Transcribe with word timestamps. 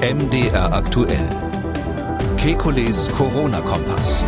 MDR 0.00 0.74
aktuell. 0.74 1.26
Kekules 2.36 3.08
Corona-Kompass. 3.16 4.22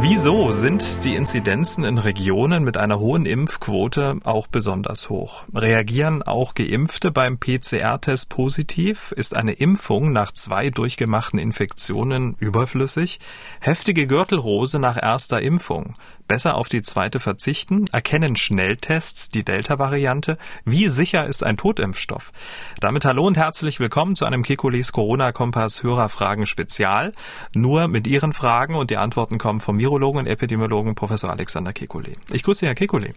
Wieso 0.00 0.52
sind 0.52 1.04
die 1.04 1.16
Inzidenzen 1.16 1.84
in 1.84 1.96
Regionen 1.96 2.64
mit 2.64 2.76
einer 2.76 3.00
hohen 3.00 3.24
Impfquote 3.24 4.18
auch 4.24 4.46
besonders 4.46 5.08
hoch? 5.08 5.44
Reagieren 5.54 6.22
auch 6.22 6.54
Geimpfte 6.54 7.10
beim 7.10 7.38
PCR-Test 7.38 8.28
positiv? 8.28 9.12
Ist 9.12 9.34
eine 9.34 9.52
Impfung 9.52 10.12
nach 10.12 10.30
zwei 10.32 10.68
durchgemachten 10.68 11.38
Infektionen 11.38 12.36
überflüssig? 12.38 13.20
Heftige 13.60 14.06
Gürtelrose 14.06 14.78
nach 14.78 15.02
erster 15.02 15.40
Impfung? 15.40 15.94
Besser 16.28 16.56
auf 16.56 16.68
die 16.68 16.82
zweite 16.82 17.20
verzichten? 17.20 17.86
Erkennen 17.90 18.36
Schnelltests 18.36 19.30
die 19.30 19.44
Delta-Variante? 19.44 20.36
Wie 20.66 20.90
sicher 20.90 21.26
ist 21.26 21.42
ein 21.42 21.56
Totimpfstoff? 21.56 22.32
Damit 22.80 23.06
hallo 23.06 23.26
und 23.26 23.38
herzlich 23.38 23.80
willkommen 23.80 24.14
zu 24.14 24.26
einem 24.26 24.42
Kekulis 24.42 24.92
Corona-Kompass 24.92 25.82
Hörerfragen 25.82 26.44
Spezial. 26.44 27.14
Nur 27.54 27.88
mit 27.88 28.06
Ihren 28.06 28.34
Fragen 28.34 28.74
und 28.74 28.90
die 28.90 28.98
Antworten 28.98 29.38
kommen 29.38 29.60
vom 29.60 29.78
Virologen 29.78 30.20
und 30.20 30.26
Epidemiologen 30.26 30.94
Professor 30.94 31.30
Alexander 31.30 31.70
Kekulé. 31.70 32.12
Ich 32.30 32.42
grüße 32.42 32.66
Herr 32.66 32.74
Kekulé. 32.74 33.14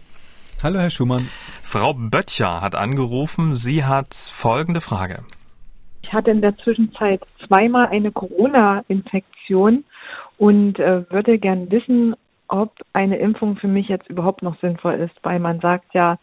Hallo, 0.62 0.80
Herr 0.80 0.88
Schumann. 0.88 1.28
Frau 1.62 1.92
Böttcher 1.92 2.62
hat 2.62 2.74
angerufen. 2.74 3.54
Sie 3.54 3.84
hat 3.84 4.14
folgende 4.14 4.80
Frage. 4.80 5.18
Ich 6.00 6.14
hatte 6.14 6.30
in 6.30 6.40
der 6.40 6.56
Zwischenzeit 6.56 7.20
zweimal 7.46 7.88
eine 7.88 8.10
Corona-Infektion 8.10 9.84
und 10.38 10.78
äh, 10.78 11.08
würde 11.10 11.38
gern 11.38 11.70
wissen, 11.70 12.14
ob 12.52 12.72
eine 12.92 13.16
Impfung 13.16 13.56
für 13.56 13.66
mich 13.66 13.88
jetzt 13.88 14.08
überhaupt 14.10 14.42
noch 14.42 14.60
sinnvoll 14.60 14.94
ist, 14.94 15.14
weil 15.22 15.38
man 15.38 15.60
sagt 15.60 15.94
ja, 15.94 16.18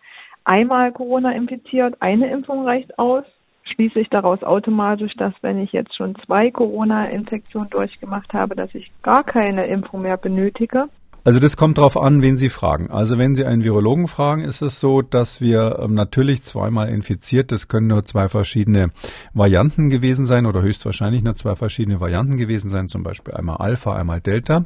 einmal 0.46 0.92
Corona 0.92 1.32
infiziert, 1.32 1.96
eine 2.02 2.30
Impfung 2.30 2.66
reicht 2.66 2.98
aus. 3.00 3.24
Schließe 3.64 4.00
ich 4.00 4.10
daraus 4.10 4.44
automatisch, 4.44 5.14
dass 5.16 5.34
wenn 5.42 5.60
ich 5.60 5.72
jetzt 5.72 5.96
schon 5.96 6.16
zwei 6.26 6.52
Corona-Infektionen 6.52 7.70
durchgemacht 7.70 8.34
habe, 8.34 8.56
dass 8.56 8.74
ich 8.76 8.92
gar 9.02 9.24
keine 9.24 9.66
Impfung 9.68 10.02
mehr 10.02 10.18
benötige? 10.18 10.88
Also 11.24 11.40
das 11.40 11.58
kommt 11.58 11.78
darauf 11.78 11.98
an, 11.98 12.22
wen 12.22 12.38
Sie 12.38 12.50
fragen. 12.50 12.90
Also 12.90 13.18
wenn 13.18 13.36
Sie 13.36 13.46
einen 13.46 13.64
Virologen 13.64 14.08
fragen, 14.08 14.44
ist 14.44 14.62
es 14.62 14.80
so, 14.80 15.02
dass 15.02 15.42
wir 15.42 15.80
ähm, 15.82 15.94
natürlich 15.94 16.44
zweimal 16.44 16.90
infiziert, 16.90 17.52
das 17.52 17.68
können 17.68 17.88
nur 17.88 18.06
zwei 18.06 18.30
verschiedene 18.30 18.92
Varianten 19.34 19.90
gewesen 19.90 20.26
sein 20.26 20.46
oder 20.46 20.62
höchstwahrscheinlich 20.62 21.24
nur 21.24 21.36
zwei 21.36 21.56
verschiedene 21.56 22.00
Varianten 22.00 22.38
gewesen 22.38 22.70
sein, 22.70 22.90
zum 22.90 23.04
Beispiel 23.04 23.34
einmal 23.34 23.58
Alpha, 23.58 23.96
einmal 23.96 24.22
Delta. 24.22 24.66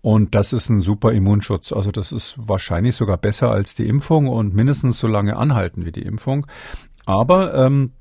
Und 0.00 0.34
das 0.34 0.52
ist 0.52 0.68
ein 0.70 0.80
super 0.80 1.12
Immunschutz. 1.12 1.72
Also 1.72 1.90
das 1.90 2.12
ist 2.12 2.36
wahrscheinlich 2.38 2.96
sogar 2.96 3.18
besser 3.18 3.50
als 3.50 3.74
die 3.74 3.86
Impfung 3.86 4.28
und 4.28 4.54
mindestens 4.54 4.98
so 4.98 5.06
lange 5.06 5.36
anhalten 5.36 5.84
wie 5.84 5.92
die 5.92 6.02
Impfung. 6.02 6.46
Aber 7.04 7.54
ähm, 7.54 7.92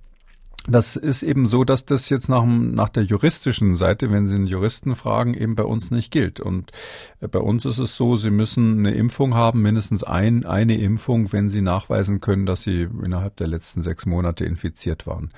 das 0.70 0.95
ist 0.95 1.23
eben 1.23 1.48
so, 1.48 1.64
dass 1.64 1.86
das 1.86 2.09
jetzt 2.09 2.30
nach, 2.30 2.45
nach 2.45 2.89
der 2.89 3.03
juristischen 3.03 3.75
Seite, 3.75 4.12
wenn 4.12 4.28
Sie 4.28 4.36
einen 4.36 4.45
Juristen 4.45 4.95
fragen, 4.95 5.34
eben 5.34 5.56
bei 5.56 5.64
uns 5.64 5.92
nicht 5.92 6.12
gilt. 6.12 6.39
Und 6.39 6.72
äh, 7.22 7.28
bei 7.28 7.39
uns 7.39 7.66
ist 7.66 7.80
es 7.80 7.98
so, 7.98 8.16
Sie 8.16 8.30
müssen 8.30 8.80
eine 8.80 8.94
Impfung 8.94 9.36
haben, 9.36 9.62
mindestens 9.62 10.03
ein, 10.03 10.45
eine 10.45 10.78
Impfung, 10.78 11.31
wenn 11.31 11.50
Sie 11.50 11.62
nachweisen 11.62 12.22
können, 12.22 12.45
dass 12.45 12.64
Sie 12.64 12.88
innerhalb 13.03 13.36
der 13.38 13.47
letzten 13.47 13.81
sechs 13.81 14.06
Monate 14.06 14.45
infiziert 14.45 15.08
waren. 15.08 15.30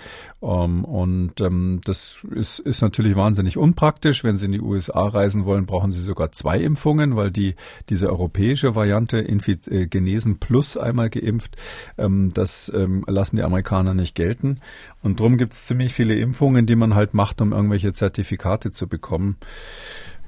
Ähm, 0.42 0.84
und 0.84 1.40
um, 1.42 1.82
das 1.84 2.26
ist, 2.32 2.60
ist 2.60 2.82
natürlich 2.82 3.16
wahnsinnig 3.16 3.58
unpraktisch. 3.58 4.24
Wenn 4.24 4.38
Sie 4.38 4.48
in 4.48 4.52
die 4.52 4.62
USA 4.62 5.08
reisen 5.08 5.46
wollen, 5.46 5.66
brauchen 5.66 5.92
Sie 5.92 6.02
sogar 6.02 6.32
zwei 6.32 6.60
Impfungen, 6.60 7.16
weil 7.16 7.32
die 7.32 7.56
diese 7.90 8.10
europäische 8.10 8.76
Variante 8.76 9.20
Infi 9.20 9.58
äh, 9.70 9.88
genesen 9.88 10.40
plus 10.40 10.78
einmal 10.78 11.10
geimpft, 11.10 11.56
ähm, 11.98 12.32
das 12.34 12.72
ähm, 12.76 13.06
lassen 13.08 13.38
die 13.38 13.44
Amerikaner 13.44 13.94
nicht 13.94 14.16
gelten. 14.16 14.60
Und 15.02 15.21
drum 15.22 15.38
gibt 15.38 15.54
es 15.54 15.68
ziemlich 15.68 15.94
viele 15.94 16.16
Impfungen, 16.16 16.66
die 16.66 16.76
man 16.76 16.96
halt 16.96 17.14
macht, 17.14 17.42
um 17.42 17.54
irgendwelche 17.54 17.94
Zertifikate 17.94 18.72
zu 18.72 18.90
bekommen. 18.90 19.38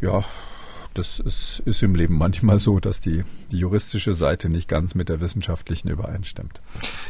Ja, 0.01 0.23
das 0.93 1.19
ist, 1.19 1.63
ist 1.65 1.81
im 1.81 1.95
Leben 1.95 2.17
manchmal 2.19 2.59
so, 2.59 2.79
dass 2.79 3.01
die, 3.01 3.23
die 3.51 3.57
juristische 3.57 4.13
Seite 4.13 4.51
nicht 4.51 4.69
ganz 4.69 4.93
mit 4.93 5.09
der 5.09 5.21
wissenschaftlichen 5.21 5.89
übereinstimmt. 5.89 6.61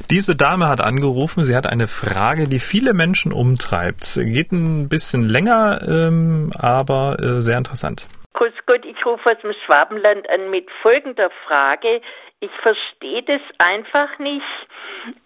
Diese 0.09 0.37
Dame 0.37 0.69
hat 0.69 0.79
angerufen, 0.79 1.43
sie 1.43 1.55
hat 1.55 1.67
eine 1.67 1.87
Frage, 1.87 2.47
die 2.47 2.59
viele 2.59 2.93
Menschen 2.93 3.33
umtreibt. 3.33 4.15
Geht 4.15 4.53
ein 4.53 4.87
bisschen 4.87 5.27
länger, 5.27 5.81
ähm, 5.85 6.51
aber 6.57 7.17
äh, 7.19 7.41
sehr 7.41 7.57
interessant. 7.57 8.07
Grüß 8.33 8.53
Gott, 8.65 8.85
ich 8.85 9.05
rufe 9.05 9.29
aus 9.29 9.37
dem 9.43 9.53
Schwabenland 9.65 10.29
an 10.29 10.49
mit 10.49 10.67
folgender 10.81 11.29
Frage. 11.45 11.99
Ich 12.39 12.51
verstehe 12.61 13.23
das 13.23 13.41
einfach 13.57 14.17
nicht, 14.19 14.67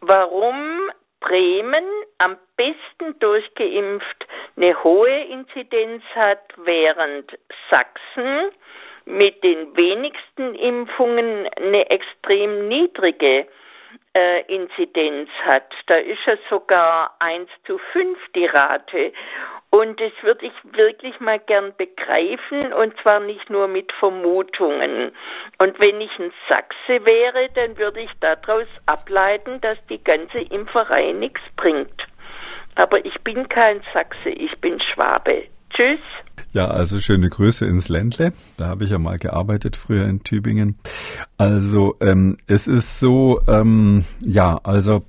warum 0.02 0.90
Bremen 1.20 1.86
am 2.20 2.38
besten 2.56 3.18
durchgeimpft 3.20 4.28
eine 4.56 4.84
hohe 4.84 5.24
Inzidenz 5.26 6.04
hat, 6.16 6.44
während 6.58 7.38
Sachsen 7.70 8.52
mit 9.06 9.42
den 9.44 9.76
wenigsten 9.76 10.56
Impfungen 10.56 11.48
eine 11.56 11.90
extrem 11.90 12.68
niedrige 12.68 13.48
äh, 14.14 14.42
Inzidenz 14.54 15.30
hat. 15.46 15.72
Da 15.88 15.96
ist 15.96 16.20
ja 16.26 16.38
sogar 16.50 17.16
1 17.20 17.50
zu 17.66 17.78
5 17.94 18.18
die 18.36 18.46
Rate. 18.46 19.14
Und 19.70 20.00
das 20.00 20.12
würde 20.22 20.46
ich 20.46 20.54
wirklich 20.76 21.20
mal 21.20 21.40
gern 21.40 21.74
begreifen 21.78 22.74
und 22.74 22.94
zwar 23.02 23.20
nicht 23.20 23.50
nur 23.50 23.68
mit 23.68 23.92
Vermutungen. 24.00 25.12
Und 25.58 25.80
wenn 25.80 26.00
ich 26.00 26.12
ein 26.20 26.32
Sachse 26.48 27.06
wäre, 27.06 27.50
dann 27.54 27.78
würde 27.78 28.02
ich 28.02 28.12
daraus 28.22 28.68
ableiten, 28.86 29.60
dass 29.62 29.78
die 29.90 30.02
ganze 30.02 30.42
Impferei 30.42 31.12
nichts 31.12 31.42
bringt. 31.58 32.08
Aber 32.76 33.04
ich 33.06 33.16
bin 33.24 33.50
kein 33.50 33.82
Sachse, 33.94 34.30
ich 34.30 34.56
bin 34.62 34.80
Schwabe. 34.80 35.44
Tschüss. 35.70 36.00
Ja, 36.54 36.68
also 36.68 37.00
schöne 37.00 37.30
Grüße 37.30 37.66
ins 37.66 37.90
Ländle. 37.90 38.32
Da 38.58 38.68
habe 38.68 38.86
ich 38.86 38.92
ja 38.92 38.98
mal 38.98 39.18
gearbeitet 39.18 39.76
früher 39.76 40.06
in 40.06 40.24
Tübingen. 40.24 40.80
Also 41.38 41.96
ähm, 42.00 42.38
es 42.48 42.68
ist 42.68 43.00
so, 43.00 43.42
ähm, 43.48 44.06
ja, 44.22 44.60
also 44.64 45.04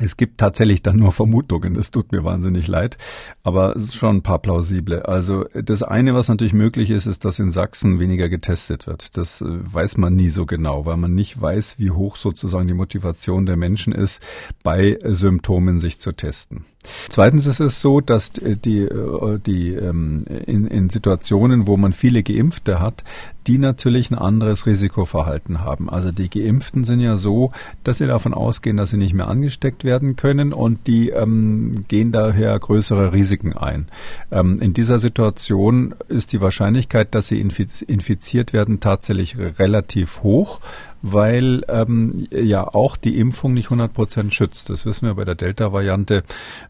es 0.00 0.16
gibt 0.16 0.38
tatsächlich 0.38 0.82
dann 0.82 0.96
nur 0.96 1.12
Vermutungen. 1.12 1.74
Das 1.74 1.90
tut 1.90 2.12
mir 2.12 2.24
wahnsinnig 2.24 2.66
leid. 2.68 2.96
Aber 3.42 3.76
es 3.76 3.84
ist 3.84 3.96
schon 3.96 4.16
ein 4.16 4.22
paar 4.22 4.38
plausible. 4.38 5.06
Also 5.06 5.44
das 5.52 5.82
eine, 5.82 6.14
was 6.14 6.28
natürlich 6.28 6.54
möglich 6.54 6.90
ist, 6.90 7.06
ist, 7.06 7.24
dass 7.24 7.38
in 7.38 7.50
Sachsen 7.50 8.00
weniger 8.00 8.28
getestet 8.28 8.86
wird. 8.86 9.16
Das 9.16 9.40
äh, 9.40 9.46
weiß 9.46 9.96
man 9.98 10.16
nie 10.16 10.30
so 10.30 10.46
genau, 10.46 10.86
weil 10.86 10.96
man 10.96 11.14
nicht 11.14 11.40
weiß, 11.40 11.78
wie 11.78 11.90
hoch 11.90 12.16
sozusagen 12.16 12.68
die 12.68 12.74
Motivation 12.74 13.46
der 13.46 13.56
Menschen 13.56 13.92
ist, 13.92 14.22
bei 14.62 14.98
Symptomen 15.04 15.80
sich 15.80 16.00
zu 16.00 16.12
testen. 16.12 16.64
Zweitens 17.10 17.44
ist 17.44 17.60
es 17.60 17.80
so, 17.80 18.00
dass 18.00 18.32
die, 18.32 18.80
äh, 18.80 19.38
die 19.38 19.74
ähm, 19.74 20.24
in, 20.46 20.66
in 20.66 20.88
Situationen, 20.88 21.66
wo 21.66 21.76
man 21.76 21.92
viele 21.92 22.22
Geimpfte 22.22 22.80
hat, 22.80 23.04
die 23.46 23.58
natürlich 23.58 24.10
ein 24.10 24.18
anderes 24.18 24.66
Risikoverhalten 24.66 25.60
haben. 25.60 25.88
Also 25.90 26.12
die 26.12 26.28
Geimpften 26.28 26.84
sind 26.84 27.00
ja 27.00 27.16
so, 27.16 27.52
dass 27.84 27.98
sie 27.98 28.06
davon 28.06 28.34
ausgehen, 28.34 28.76
dass 28.76 28.90
sie 28.90 28.96
nicht 28.96 29.14
mehr 29.14 29.28
angesteckt 29.28 29.84
werden 29.84 30.16
können 30.16 30.52
und 30.52 30.86
die 30.86 31.10
ähm, 31.10 31.84
gehen 31.88 32.12
daher 32.12 32.58
größere 32.58 33.12
Risiken 33.12 33.56
ein. 33.56 33.86
Ähm, 34.30 34.60
in 34.60 34.74
dieser 34.74 34.98
Situation 34.98 35.94
ist 36.08 36.32
die 36.32 36.40
Wahrscheinlichkeit, 36.40 37.14
dass 37.14 37.28
sie 37.28 37.40
infiziert 37.40 38.52
werden, 38.52 38.80
tatsächlich 38.80 39.36
relativ 39.38 40.22
hoch 40.22 40.60
weil 41.02 41.62
ähm, 41.68 42.26
ja 42.30 42.66
auch 42.66 42.96
die 42.96 43.18
Impfung 43.18 43.54
nicht 43.54 43.66
100 43.66 43.92
Prozent 43.92 44.34
schützt. 44.34 44.70
Das 44.70 44.86
wissen 44.86 45.06
wir 45.06 45.14
bei 45.14 45.24
der 45.24 45.34
Delta-Variante, 45.34 46.24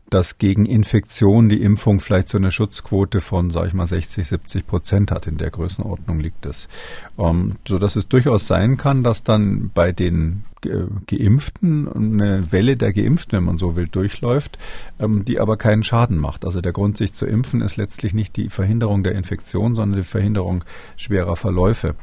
dass 0.09 0.39
gegen 0.39 0.67
Infektion 0.67 1.49
die 1.49 1.63
Impfung 1.63 2.01
vielleicht 2.01 2.29
so 2.29 2.39
eine 2.39 2.51
Schutzquote 2.51 3.21
von, 3.21 3.51
sage 3.51 3.69
ich 3.69 3.75
mal, 3.75 3.87
60, 3.87 4.27
70 4.27 4.67
Prozent 4.67 5.11
hat. 5.11 5.27
In 5.27 5.37
der 5.37 5.51
Größenordnung 5.51 6.21
liegt 6.21 6.47
es. 6.47 6.69
Ähm, 7.19 7.57
so 7.67 7.79
dass 7.79 7.97
es 7.97 8.09
durchaus 8.09 8.47
sein 8.47 8.77
kann, 8.77 9.03
dass 9.03 9.25
dann 9.25 9.71
bei 9.75 9.93
den 9.93 10.45
Geimpften 10.63 11.89
eine 11.89 12.53
Welle 12.53 12.77
der 12.77 12.93
Geimpften, 12.93 13.39
wenn 13.39 13.45
man 13.45 13.59
so 13.59 13.77
will, 13.77 13.89
durchläuft, 13.89 14.59
ähm, 14.99 15.25
die 15.25 15.41
aber 15.41 15.57
keinen 15.57 15.83
Schaden 15.83 16.19
macht. 16.19 16.45
Also 16.45 16.61
der 16.61 16.73
Grund, 16.73 16.97
sich 16.97 17.13
zu 17.13 17.27
impfen, 17.27 17.61
ist 17.61 17.77
letztlich 17.77 18.15
nicht 18.15 18.37
die 18.37 18.49
Verhinderung 18.49 19.03
der 19.03 19.15
Infektion, 19.15 19.75
sondern 19.75 20.01
die 20.01 20.07
Verhinderung 20.07 20.65
schwerer 20.97 21.37
Verläufe. 21.37 21.95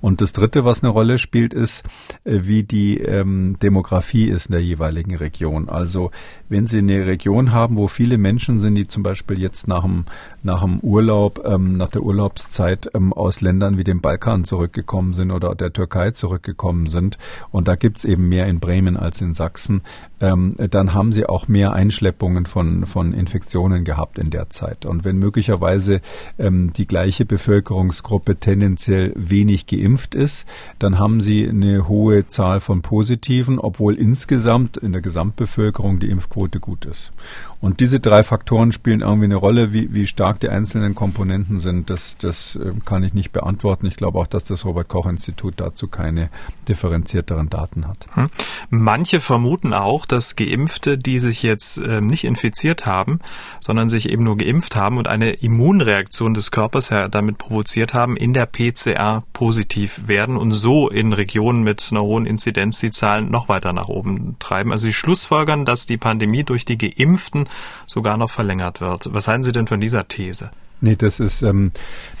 Und 0.00 0.20
das 0.20 0.32
Dritte, 0.32 0.64
was 0.64 0.82
eine 0.82 0.90
Rolle 0.90 1.18
spielt, 1.18 1.54
ist, 1.54 1.82
äh, 2.24 2.40
wie 2.42 2.62
die 2.62 2.98
ähm, 2.98 3.56
Demografie 3.60 4.26
ist 4.26 4.46
in 4.46 4.52
der 4.52 4.62
jeweiligen 4.62 5.16
Region. 5.16 5.68
Also 5.68 6.10
wenn 6.48 6.66
Sie 6.66 6.78
eine 6.78 7.06
Region 7.06 7.52
haben, 7.52 7.76
wo 7.76 7.88
viele 7.88 8.18
Menschen 8.18 8.60
sind, 8.60 8.74
die 8.74 8.86
zum 8.86 9.02
Beispiel 9.02 9.40
jetzt 9.40 9.68
nach 9.68 9.82
dem, 9.82 10.04
nach 10.42 10.62
dem 10.62 10.80
Urlaub, 10.80 11.44
ähm, 11.44 11.76
nach 11.76 11.90
der 11.90 12.02
Urlaubszeit 12.02 12.90
aus 12.94 13.40
Ländern 13.40 13.78
wie 13.78 13.84
dem 13.84 14.00
Balkan 14.00 14.44
zurückgekommen 14.44 15.14
sind 15.14 15.30
oder 15.30 15.54
der 15.54 15.72
Türkei 15.72 16.10
zurückgekommen 16.12 16.86
sind, 16.86 17.18
und 17.50 17.68
da 17.68 17.76
gibt 17.76 17.98
es 17.98 18.03
eben 18.04 18.28
mehr 18.28 18.46
in 18.46 18.60
Bremen 18.60 18.96
als 18.96 19.20
in 19.20 19.34
Sachsen, 19.34 19.82
ähm, 20.24 20.54
dann 20.70 20.94
haben 20.94 21.12
sie 21.12 21.26
auch 21.26 21.48
mehr 21.48 21.72
Einschleppungen 21.72 22.46
von, 22.46 22.86
von 22.86 23.12
Infektionen 23.12 23.84
gehabt 23.84 24.18
in 24.18 24.30
der 24.30 24.48
Zeit. 24.48 24.86
Und 24.86 25.04
wenn 25.04 25.18
möglicherweise 25.18 26.00
ähm, 26.38 26.72
die 26.72 26.86
gleiche 26.86 27.26
Bevölkerungsgruppe 27.26 28.36
tendenziell 28.36 29.12
wenig 29.16 29.66
geimpft 29.66 30.14
ist, 30.14 30.46
dann 30.78 30.98
haben 30.98 31.20
sie 31.20 31.46
eine 31.48 31.88
hohe 31.88 32.26
Zahl 32.26 32.60
von 32.60 32.80
Positiven, 32.80 33.58
obwohl 33.58 33.94
insgesamt 33.94 34.78
in 34.78 34.92
der 34.92 35.02
Gesamtbevölkerung 35.02 35.98
die 35.98 36.08
Impfquote 36.08 36.58
gut 36.58 36.86
ist. 36.86 37.12
Und 37.60 37.80
diese 37.80 37.98
drei 37.98 38.22
Faktoren 38.22 38.72
spielen 38.72 39.00
irgendwie 39.00 39.24
eine 39.24 39.36
Rolle, 39.36 39.72
wie, 39.72 39.94
wie 39.94 40.06
stark 40.06 40.40
die 40.40 40.50
einzelnen 40.50 40.94
Komponenten 40.94 41.58
sind. 41.58 41.88
Das, 41.88 42.18
das 42.18 42.56
äh, 42.56 42.72
kann 42.84 43.02
ich 43.04 43.14
nicht 43.14 43.32
beantworten. 43.32 43.86
Ich 43.86 43.96
glaube 43.96 44.18
auch, 44.18 44.26
dass 44.26 44.44
das 44.44 44.64
Robert 44.64 44.88
Koch 44.88 45.06
Institut 45.06 45.54
dazu 45.56 45.88
keine 45.88 46.28
differenzierteren 46.68 47.48
Daten 47.48 47.86
hat. 47.86 48.06
Hm. 48.12 48.26
Manche 48.68 49.20
vermuten 49.20 49.72
auch, 49.72 50.04
dass 50.14 50.36
Geimpfte, 50.36 50.96
die 50.96 51.18
sich 51.18 51.42
jetzt 51.42 51.78
äh, 51.78 52.00
nicht 52.00 52.24
infiziert 52.24 52.86
haben, 52.86 53.20
sondern 53.60 53.90
sich 53.90 54.08
eben 54.08 54.24
nur 54.24 54.38
geimpft 54.38 54.76
haben 54.76 54.96
und 54.96 55.08
eine 55.08 55.32
Immunreaktion 55.32 56.34
des 56.34 56.50
Körpers 56.50 56.88
damit 57.10 57.38
provoziert 57.38 57.94
haben, 57.94 58.16
in 58.16 58.32
der 58.32 58.46
PCR 58.46 59.24
positiv 59.32 60.02
werden 60.06 60.36
und 60.36 60.52
so 60.52 60.88
in 60.88 61.12
Regionen 61.12 61.62
mit 61.62 61.86
einer 61.90 62.02
hohen 62.02 62.26
Inzidenz 62.26 62.78
die 62.78 62.90
Zahlen 62.90 63.30
noch 63.30 63.48
weiter 63.48 63.72
nach 63.72 63.88
oben 63.88 64.36
treiben. 64.38 64.72
Also 64.72 64.86
sie 64.86 64.92
schlussfolgern, 64.92 65.64
dass 65.64 65.86
die 65.86 65.96
Pandemie 65.96 66.44
durch 66.44 66.64
die 66.64 66.78
Geimpften 66.78 67.48
sogar 67.86 68.16
noch 68.16 68.30
verlängert 68.30 68.80
wird. 68.80 69.12
Was 69.12 69.28
halten 69.28 69.44
Sie 69.44 69.52
denn 69.52 69.66
von 69.66 69.80
dieser 69.80 70.06
These? 70.08 70.50
Nee, 70.80 70.96
das 70.96 71.18
ist, 71.18 71.42
ähm, 71.42 71.70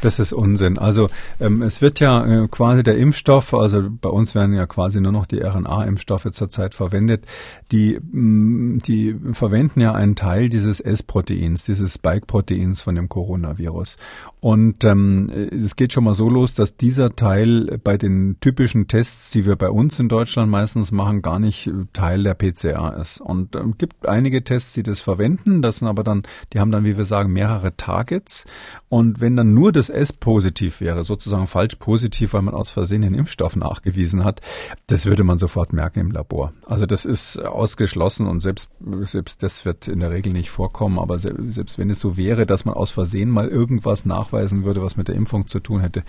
das 0.00 0.18
ist 0.18 0.32
Unsinn. 0.32 0.78
Also 0.78 1.08
ähm, 1.38 1.60
es 1.62 1.82
wird 1.82 2.00
ja 2.00 2.24
äh, 2.24 2.48
quasi 2.48 2.82
der 2.82 2.96
Impfstoff, 2.96 3.52
also 3.52 3.88
bei 3.90 4.08
uns 4.08 4.34
werden 4.34 4.54
ja 4.54 4.66
quasi 4.66 5.00
nur 5.00 5.12
noch 5.12 5.26
die 5.26 5.40
RNA-Impfstoffe 5.42 6.30
zurzeit 6.32 6.74
verwendet, 6.74 7.24
die, 7.72 7.98
mh, 8.00 8.20
mm, 8.20 8.82
die 8.86 9.16
verwenden 9.32 9.80
ja 9.80 9.92
einen 9.92 10.16
Teil 10.16 10.48
dieses 10.48 10.80
S-Proteins, 10.80 11.64
dieses 11.64 11.94
Spike-Proteins 11.94 12.80
von 12.80 12.94
dem 12.94 13.08
Coronavirus. 13.08 13.96
Und 14.40 14.84
ähm, 14.84 15.30
es 15.30 15.74
geht 15.74 15.92
schon 15.92 16.04
mal 16.04 16.14
so 16.14 16.28
los, 16.28 16.54
dass 16.54 16.76
dieser 16.76 17.16
Teil 17.16 17.78
bei 17.82 17.96
den 17.96 18.36
typischen 18.40 18.88
Tests, 18.88 19.30
die 19.30 19.46
wir 19.46 19.56
bei 19.56 19.70
uns 19.70 19.98
in 19.98 20.08
Deutschland 20.08 20.50
meistens 20.50 20.92
machen, 20.92 21.22
gar 21.22 21.38
nicht 21.38 21.70
Teil 21.92 22.22
der 22.22 22.34
PCR 22.34 22.96
ist. 23.00 23.20
Und 23.20 23.56
ähm, 23.56 23.76
gibt 23.78 24.06
einige 24.06 24.44
Tests, 24.44 24.72
die 24.74 24.82
das 24.82 25.00
verwenden, 25.00 25.62
das 25.62 25.78
sind 25.78 25.88
aber 25.88 26.04
dann, 26.04 26.22
die 26.52 26.60
haben 26.60 26.70
dann, 26.70 26.84
wie 26.84 26.96
wir 26.96 27.04
sagen, 27.04 27.32
mehrere 27.32 27.76
Targets. 27.76 28.44
Und 28.88 29.20
wenn 29.20 29.36
dann 29.36 29.54
nur 29.54 29.72
das 29.72 29.90
S 29.90 30.12
positiv 30.12 30.80
wäre, 30.80 31.04
sozusagen 31.04 31.46
falsch 31.46 31.76
positiv, 31.76 32.32
weil 32.32 32.42
man 32.42 32.54
aus 32.54 32.70
Versehen 32.70 33.02
den 33.02 33.14
Impfstoff 33.14 33.56
nachgewiesen 33.56 34.24
hat, 34.24 34.40
das 34.86 35.06
würde 35.06 35.24
man 35.24 35.38
sofort 35.38 35.72
merken 35.72 36.00
im 36.00 36.10
Labor. 36.10 36.52
Also 36.66 36.86
das 36.86 37.04
ist 37.04 37.38
ausgeschlossen 37.38 38.26
und 38.26 38.40
selbst, 38.40 38.68
selbst 39.02 39.42
das 39.42 39.64
wird 39.64 39.88
in 39.88 40.00
der 40.00 40.10
Regel 40.10 40.32
nicht 40.32 40.50
vorkommen. 40.50 40.98
Aber 40.98 41.18
selbst 41.18 41.78
wenn 41.78 41.90
es 41.90 42.00
so 42.00 42.16
wäre, 42.16 42.46
dass 42.46 42.64
man 42.64 42.74
aus 42.74 42.90
Versehen 42.90 43.30
mal 43.30 43.48
irgendwas 43.48 44.04
nachweisen 44.04 44.64
würde, 44.64 44.82
was 44.82 44.96
mit 44.96 45.08
der 45.08 45.14
Impfung 45.14 45.46
zu 45.46 45.60
tun 45.60 45.80
hätte, 45.80 46.04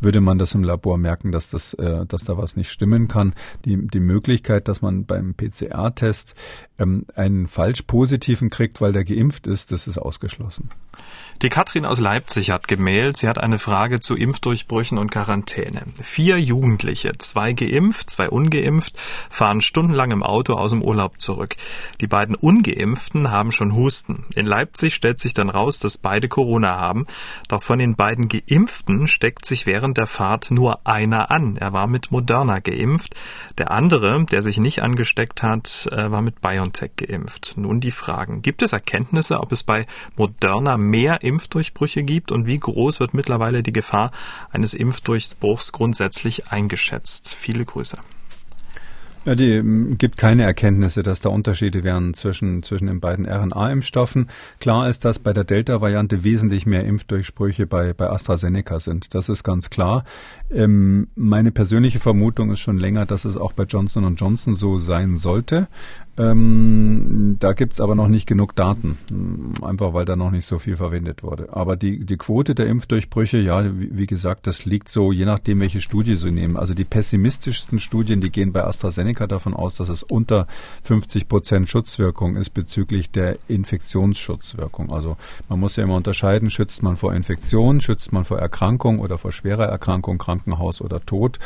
würde 0.00 0.20
man 0.20 0.38
das 0.38 0.54
im 0.54 0.64
Labor 0.64 0.98
merken, 0.98 1.32
dass 1.32 1.50
das, 1.50 1.74
äh, 1.74 2.06
dass 2.06 2.24
da 2.24 2.36
was 2.38 2.56
nicht 2.56 2.70
stimmen 2.70 3.08
kann. 3.08 3.34
Die, 3.64 3.76
die 3.88 4.00
Möglichkeit, 4.00 4.68
dass 4.68 4.82
man 4.82 5.04
beim 5.04 5.34
PCR-Test 5.34 6.34
ähm, 6.78 7.06
einen 7.14 7.46
falsch 7.46 7.82
positiven 7.82 8.50
kriegt, 8.50 8.80
weil 8.80 8.92
der 8.92 9.04
geimpft 9.04 9.46
ist, 9.46 9.72
das 9.72 9.86
ist 9.86 9.98
ausgeschlossen. 9.98 10.70
Die 11.42 11.48
Katrin 11.48 11.79
aus 11.84 12.00
Leipzig 12.00 12.50
hat 12.50 12.68
gemailt, 12.68 13.16
sie 13.16 13.28
hat 13.28 13.38
eine 13.38 13.58
Frage 13.58 14.00
zu 14.00 14.16
Impfdurchbrüchen 14.16 14.98
und 14.98 15.10
Quarantäne. 15.10 15.82
Vier 16.02 16.38
Jugendliche, 16.38 17.12
zwei 17.18 17.52
geimpft, 17.52 18.10
zwei 18.10 18.28
ungeimpft, 18.28 18.94
fahren 19.30 19.60
stundenlang 19.60 20.10
im 20.10 20.22
Auto 20.22 20.54
aus 20.54 20.70
dem 20.70 20.82
Urlaub 20.82 21.20
zurück. 21.20 21.56
Die 22.00 22.06
beiden 22.06 22.34
ungeimpften 22.34 23.30
haben 23.30 23.52
schon 23.52 23.74
Husten. 23.74 24.26
In 24.34 24.46
Leipzig 24.46 24.94
stellt 24.94 25.18
sich 25.18 25.32
dann 25.32 25.48
raus, 25.48 25.78
dass 25.78 25.98
beide 25.98 26.28
Corona 26.28 26.78
haben. 26.78 27.06
Doch 27.48 27.62
von 27.62 27.78
den 27.78 27.96
beiden 27.96 28.28
geimpften 28.28 29.06
steckt 29.06 29.46
sich 29.46 29.66
während 29.66 29.96
der 29.96 30.06
Fahrt 30.06 30.50
nur 30.50 30.86
einer 30.86 31.30
an. 31.30 31.56
Er 31.56 31.72
war 31.72 31.86
mit 31.86 32.10
Moderna 32.10 32.58
geimpft. 32.58 33.14
Der 33.58 33.70
andere, 33.70 34.24
der 34.24 34.42
sich 34.42 34.58
nicht 34.58 34.82
angesteckt 34.82 35.42
hat, 35.42 35.88
äh, 35.92 36.10
war 36.10 36.22
mit 36.22 36.40
BioNTech 36.40 36.92
geimpft. 36.96 37.54
Nun 37.56 37.80
die 37.80 37.90
Fragen. 37.90 38.42
Gibt 38.42 38.62
es 38.62 38.72
Erkenntnisse, 38.72 39.40
ob 39.40 39.52
es 39.52 39.62
bei 39.62 39.86
Moderna 40.16 40.76
mehr 40.76 41.22
Impfdurchbrüche 41.22 41.69
gibt 41.74 42.32
und 42.32 42.46
wie 42.46 42.58
groß 42.58 43.00
wird 43.00 43.14
mittlerweile 43.14 43.62
die 43.62 43.72
Gefahr 43.72 44.12
eines 44.50 44.74
Impfdurchbruchs 44.74 45.72
grundsätzlich 45.72 46.48
eingeschätzt? 46.48 47.34
Viele 47.34 47.64
Grüße. 47.64 47.98
Ja, 49.26 49.34
die 49.34 49.52
ähm, 49.52 49.98
gibt 49.98 50.16
keine 50.16 50.44
Erkenntnisse, 50.44 51.02
dass 51.02 51.20
da 51.20 51.28
Unterschiede 51.28 51.84
wären 51.84 52.14
zwischen, 52.14 52.62
zwischen 52.62 52.86
den 52.86 53.00
beiden 53.00 53.26
RNA-Impfstoffen. 53.26 54.28
Klar 54.60 54.88
ist, 54.88 55.04
dass 55.04 55.18
bei 55.18 55.34
der 55.34 55.44
Delta-Variante 55.44 56.24
wesentlich 56.24 56.64
mehr 56.64 56.84
Impfdurchbrüche 56.84 57.66
bei, 57.66 57.92
bei 57.92 58.08
AstraZeneca 58.08 58.80
sind. 58.80 59.14
Das 59.14 59.28
ist 59.28 59.44
ganz 59.44 59.68
klar. 59.68 60.04
Ähm, 60.50 61.08
meine 61.16 61.50
persönliche 61.52 61.98
Vermutung 61.98 62.50
ist 62.50 62.60
schon 62.60 62.78
länger, 62.78 63.04
dass 63.04 63.26
es 63.26 63.36
auch 63.36 63.52
bei 63.52 63.64
Johnson 63.64 64.16
Johnson 64.16 64.54
so 64.54 64.78
sein 64.78 65.18
sollte. 65.18 65.68
Ähm, 66.20 67.36
da 67.38 67.52
gibt's 67.54 67.80
aber 67.80 67.94
noch 67.94 68.08
nicht 68.08 68.26
genug 68.26 68.54
Daten, 68.54 68.98
einfach 69.62 69.94
weil 69.94 70.04
da 70.04 70.16
noch 70.16 70.30
nicht 70.30 70.44
so 70.44 70.58
viel 70.58 70.76
verwendet 70.76 71.22
wurde. 71.22 71.48
Aber 71.52 71.76
die, 71.76 72.04
die 72.04 72.16
Quote 72.16 72.54
der 72.54 72.66
Impfdurchbrüche, 72.66 73.38
ja, 73.38 73.64
wie, 73.64 73.96
wie 73.96 74.06
gesagt, 74.06 74.46
das 74.46 74.66
liegt 74.66 74.88
so, 74.88 75.12
je 75.12 75.24
nachdem, 75.24 75.60
welche 75.60 75.80
Studie 75.80 76.16
Sie 76.16 76.30
nehmen. 76.30 76.56
Also 76.56 76.74
die 76.74 76.84
pessimistischsten 76.84 77.78
Studien, 77.78 78.20
die 78.20 78.30
gehen 78.30 78.52
bei 78.52 78.64
AstraZeneca 78.64 79.26
davon 79.26 79.54
aus, 79.54 79.76
dass 79.76 79.88
es 79.88 80.02
unter 80.02 80.46
50 80.82 81.26
Prozent 81.26 81.70
Schutzwirkung 81.70 82.36
ist 82.36 82.50
bezüglich 82.50 83.10
der 83.10 83.38
Infektionsschutzwirkung. 83.48 84.92
Also 84.92 85.16
man 85.48 85.58
muss 85.58 85.76
ja 85.76 85.84
immer 85.84 85.96
unterscheiden, 85.96 86.50
schützt 86.50 86.82
man 86.82 86.96
vor 86.96 87.14
Infektion, 87.14 87.80
schützt 87.80 88.12
man 88.12 88.24
vor 88.24 88.38
Erkrankung 88.38 88.98
oder 88.98 89.16
vor 89.16 89.32
schwerer 89.32 89.66
Erkrankung, 89.66 90.18
Krankenhaus 90.18 90.82
oder 90.82 91.00
Tod. 91.00 91.38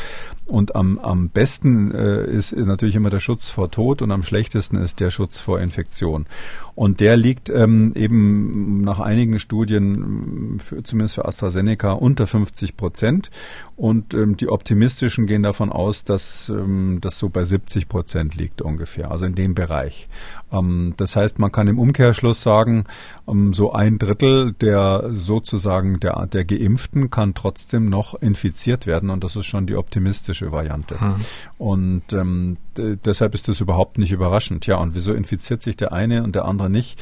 Und 0.46 0.74
am, 0.74 0.98
am 0.98 1.28
besten 1.28 1.92
äh, 1.94 2.26
ist 2.26 2.56
natürlich 2.56 2.96
immer 2.96 3.10
der 3.10 3.20
Schutz 3.20 3.50
vor 3.50 3.70
Tod 3.70 4.02
und 4.02 4.10
am 4.10 4.22
schlechtesten 4.22 4.63
ist 4.72 5.00
der 5.00 5.10
Schutz 5.10 5.40
vor 5.40 5.60
Infektion. 5.60 6.26
Und 6.74 7.00
der 7.00 7.16
liegt 7.16 7.50
ähm, 7.50 7.92
eben 7.94 8.80
nach 8.82 9.00
einigen 9.00 9.38
Studien, 9.38 10.58
für, 10.58 10.82
zumindest 10.82 11.16
für 11.16 11.24
AstraZeneca, 11.26 11.92
unter 11.92 12.26
50 12.26 12.76
Prozent. 12.76 13.30
Und 13.76 14.14
ähm, 14.14 14.36
die 14.36 14.48
optimistischen 14.48 15.26
gehen 15.26 15.42
davon 15.42 15.72
aus, 15.72 16.04
dass 16.04 16.48
ähm, 16.48 16.98
das 17.00 17.18
so 17.18 17.28
bei 17.28 17.42
70 17.42 17.88
Prozent 17.88 18.36
liegt 18.36 18.62
ungefähr, 18.62 19.10
also 19.10 19.26
in 19.26 19.34
dem 19.34 19.54
Bereich. 19.54 20.08
Ähm, 20.52 20.94
das 20.96 21.16
heißt, 21.16 21.40
man 21.40 21.50
kann 21.50 21.66
im 21.66 21.80
Umkehrschluss 21.80 22.42
sagen, 22.42 22.84
ähm, 23.26 23.52
so 23.52 23.72
ein 23.72 23.98
Drittel 23.98 24.52
der 24.52 25.10
sozusagen 25.12 25.98
der, 25.98 26.26
der 26.26 26.44
Geimpften 26.44 27.10
kann 27.10 27.34
trotzdem 27.34 27.88
noch 27.88 28.14
infiziert 28.14 28.86
werden 28.86 29.10
und 29.10 29.24
das 29.24 29.34
ist 29.34 29.46
schon 29.46 29.66
die 29.66 29.76
optimistische 29.76 30.52
Variante. 30.52 31.00
Hm. 31.00 31.16
Und 31.58 32.12
ähm, 32.12 32.56
deshalb 32.76 33.34
ist 33.34 33.48
das 33.48 33.60
überhaupt 33.60 33.98
nicht 33.98 34.12
überraschend. 34.12 34.66
Ja, 34.66 34.76
und 34.76 34.94
wieso 34.94 35.12
infiziert 35.12 35.62
sich 35.62 35.76
der 35.76 35.92
eine 35.92 36.22
und 36.22 36.36
der 36.36 36.44
andere 36.44 36.70
nicht? 36.70 37.00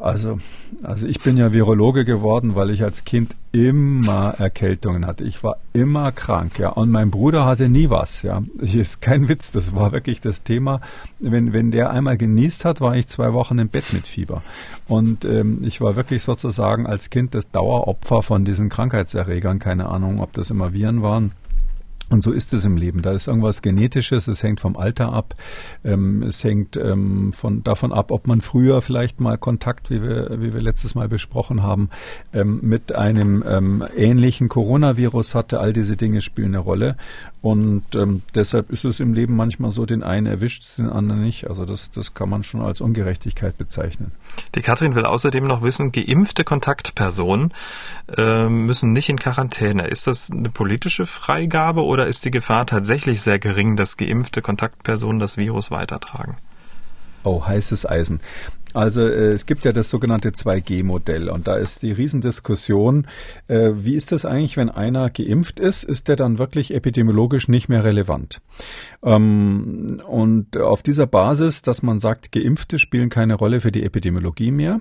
Also, 0.00 0.38
also 0.82 1.06
ich 1.06 1.20
bin 1.20 1.36
ja 1.36 1.52
Virologe 1.52 2.06
geworden, 2.06 2.54
weil 2.54 2.70
ich 2.70 2.82
als 2.82 3.04
Kind 3.04 3.36
immer 3.52 4.34
Erkältungen 4.38 5.06
hatte. 5.06 5.24
Ich 5.24 5.44
war 5.44 5.58
immer 5.74 6.10
krank, 6.10 6.58
ja. 6.58 6.70
Und 6.70 6.90
mein 6.90 7.10
Bruder 7.10 7.44
hatte 7.44 7.68
nie 7.68 7.90
was, 7.90 8.22
ja. 8.22 8.42
Ich 8.60 8.76
ist 8.76 9.02
kein 9.02 9.28
Witz, 9.28 9.52
das 9.52 9.74
war 9.74 9.92
wirklich 9.92 10.20
das 10.20 10.42
Thema. 10.42 10.80
Wenn, 11.18 11.52
wenn 11.52 11.70
der 11.70 11.90
einmal 11.90 12.16
genießt 12.16 12.64
hat, 12.64 12.80
war 12.80 12.96
ich 12.96 13.08
zwei 13.08 13.34
Wochen 13.34 13.58
im 13.58 13.68
Bett 13.68 13.92
mit 13.92 14.06
Fieber. 14.06 14.42
Und 14.88 15.24
ähm, 15.26 15.58
ich 15.64 15.80
war 15.82 15.96
wirklich 15.96 16.22
sozusagen 16.22 16.86
als 16.86 17.10
Kind 17.10 17.34
das 17.34 17.50
Daueropfer 17.50 18.22
von 18.22 18.44
diesen 18.44 18.70
Krankheitserregern. 18.70 19.58
Keine 19.58 19.88
Ahnung, 19.88 20.20
ob 20.20 20.32
das 20.32 20.50
immer 20.50 20.72
Viren 20.72 21.02
waren. 21.02 21.32
Und 22.10 22.24
so 22.24 22.32
ist 22.32 22.52
es 22.52 22.64
im 22.64 22.76
Leben. 22.76 23.02
Da 23.02 23.12
ist 23.12 23.28
irgendwas 23.28 23.62
Genetisches, 23.62 24.26
es 24.26 24.42
hängt 24.42 24.60
vom 24.60 24.76
Alter 24.76 25.12
ab, 25.12 25.36
ähm, 25.84 26.24
es 26.24 26.42
hängt 26.42 26.76
ähm, 26.76 27.32
von, 27.32 27.62
davon 27.62 27.92
ab, 27.92 28.10
ob 28.10 28.26
man 28.26 28.40
früher 28.40 28.82
vielleicht 28.82 29.20
mal 29.20 29.38
Kontakt, 29.38 29.90
wie 29.90 30.02
wir, 30.02 30.40
wie 30.40 30.52
wir 30.52 30.60
letztes 30.60 30.96
Mal 30.96 31.08
besprochen 31.08 31.62
haben, 31.62 31.88
ähm, 32.32 32.58
mit 32.62 32.92
einem 32.92 33.44
ähm, 33.46 33.84
ähnlichen 33.96 34.48
Coronavirus 34.48 35.36
hatte. 35.36 35.60
All 35.60 35.72
diese 35.72 35.96
Dinge 35.96 36.20
spielen 36.20 36.48
eine 36.48 36.58
Rolle. 36.58 36.96
Und 37.42 37.84
ähm, 37.96 38.22
deshalb 38.34 38.70
ist 38.70 38.84
es 38.84 39.00
im 39.00 39.14
Leben 39.14 39.34
manchmal 39.34 39.72
so, 39.72 39.86
den 39.86 40.02
einen 40.02 40.26
erwischt 40.26 40.76
den 40.76 40.90
anderen 40.90 41.22
nicht. 41.22 41.48
Also 41.48 41.64
das, 41.64 41.90
das 41.90 42.12
kann 42.12 42.28
man 42.28 42.42
schon 42.42 42.60
als 42.60 42.82
Ungerechtigkeit 42.82 43.56
bezeichnen. 43.56 44.12
Die 44.54 44.60
Katrin 44.60 44.94
will 44.94 45.06
außerdem 45.06 45.46
noch 45.46 45.62
wissen, 45.62 45.90
geimpfte 45.90 46.44
Kontaktpersonen 46.44 47.54
äh, 48.14 48.48
müssen 48.48 48.92
nicht 48.92 49.08
in 49.08 49.18
Quarantäne. 49.18 49.86
Ist 49.86 50.06
das 50.06 50.30
eine 50.30 50.50
politische 50.50 51.06
Freigabe 51.06 51.82
oder 51.82 52.06
ist 52.06 52.26
die 52.26 52.30
Gefahr 52.30 52.66
tatsächlich 52.66 53.22
sehr 53.22 53.38
gering, 53.38 53.76
dass 53.76 53.96
geimpfte 53.96 54.42
Kontaktpersonen 54.42 55.18
das 55.18 55.38
Virus 55.38 55.70
weitertragen? 55.70 56.36
Oh, 57.22 57.46
heißes 57.46 57.86
Eisen. 57.86 58.20
Also 58.72 59.02
äh, 59.02 59.32
es 59.32 59.46
gibt 59.46 59.64
ja 59.64 59.72
das 59.72 59.90
sogenannte 59.90 60.30
2G-Modell 60.30 61.28
und 61.28 61.48
da 61.48 61.56
ist 61.56 61.82
die 61.82 61.92
Riesendiskussion, 61.92 63.06
äh, 63.48 63.70
wie 63.74 63.94
ist 63.94 64.12
das 64.12 64.24
eigentlich, 64.24 64.56
wenn 64.56 64.70
einer 64.70 65.10
geimpft 65.10 65.58
ist, 65.58 65.82
ist 65.82 66.08
der 66.08 66.16
dann 66.16 66.38
wirklich 66.38 66.72
epidemiologisch 66.72 67.48
nicht 67.48 67.68
mehr 67.68 67.84
relevant? 67.84 68.40
Ähm, 69.02 70.00
und 70.06 70.56
auf 70.56 70.82
dieser 70.82 71.06
Basis, 71.06 71.62
dass 71.62 71.82
man 71.82 72.00
sagt, 72.00 72.32
Geimpfte 72.32 72.78
spielen 72.78 73.08
keine 73.08 73.34
Rolle 73.34 73.60
für 73.60 73.72
die 73.72 73.82
Epidemiologie 73.82 74.52
mehr, 74.52 74.80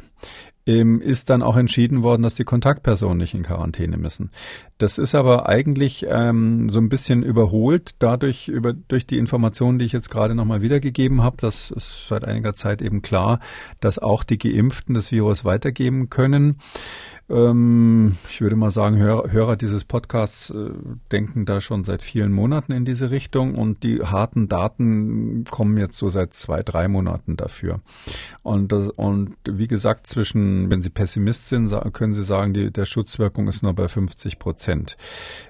ähm, 0.65 1.01
ist 1.01 1.31
dann 1.31 1.41
auch 1.41 1.57
entschieden 1.57 2.03
worden, 2.03 2.21
dass 2.21 2.35
die 2.35 2.43
Kontaktpersonen 2.43 3.17
nicht 3.17 3.33
in 3.33 3.43
Quarantäne 3.43 3.97
müssen. 3.97 4.29
Das 4.79 4.97
ist 4.97 5.13
aber 5.13 5.49
eigentlich 5.49 6.05
ähm, 6.09 6.69
so 6.69 6.79
ein 6.79 6.87
bisschen 6.87 7.21
überholt 7.21 7.95
dadurch 7.99 8.47
über 8.47 8.71
durch 8.71 9.05
die 9.05 9.17
Informationen, 9.17 9.77
die 9.77 9.83
ich 9.83 9.91
jetzt 9.91 10.09
gerade 10.09 10.35
nochmal 10.35 10.61
wiedergegeben 10.61 11.21
habe. 11.21 11.35
Das 11.41 11.69
ist 11.69 12.07
seit 12.07 12.23
einiger 12.23 12.55
Zeit 12.55 12.81
eben 12.81 13.01
klar, 13.01 13.41
dass 13.81 13.99
auch 13.99 14.23
die 14.23 14.37
Geimpften 14.37 14.95
das 14.95 15.11
Virus 15.11 15.43
weitergeben 15.43 16.09
können. 16.09 16.59
Ähm, 17.29 18.15
ich 18.29 18.39
würde 18.39 18.55
mal 18.55 18.71
sagen, 18.71 18.97
Hörer, 18.97 19.31
Hörer 19.31 19.55
dieses 19.57 19.83
Podcasts 19.83 20.49
äh, 20.49 20.71
denken 21.11 21.45
da 21.45 21.59
schon 21.59 21.83
seit 21.83 22.01
vielen 22.01 22.31
Monaten 22.31 22.71
in 22.71 22.85
diese 22.85 23.11
Richtung 23.11 23.55
und 23.55 23.83
die 23.83 24.01
harten 24.01 24.47
Daten 24.47 25.43
kommen 25.51 25.77
jetzt 25.77 25.97
so 25.97 26.09
seit 26.09 26.33
zwei, 26.33 26.63
drei 26.63 26.87
Monaten 26.87 27.35
dafür. 27.35 27.81
Und, 28.41 28.71
das, 28.71 28.89
und 28.89 29.35
wie 29.47 29.67
gesagt, 29.67 30.07
zwischen, 30.07 30.71
wenn 30.71 30.81
Sie 30.81 30.89
Pessimist 30.89 31.49
sind, 31.49 31.69
können 31.93 32.13
Sie 32.13 32.23
sagen, 32.23 32.53
die, 32.53 32.71
der 32.71 32.85
Schutzwirkung 32.85 33.47
ist 33.49 33.61
nur 33.61 33.73
bei 33.73 33.87
50 33.87 34.39
Prozent. 34.39 34.68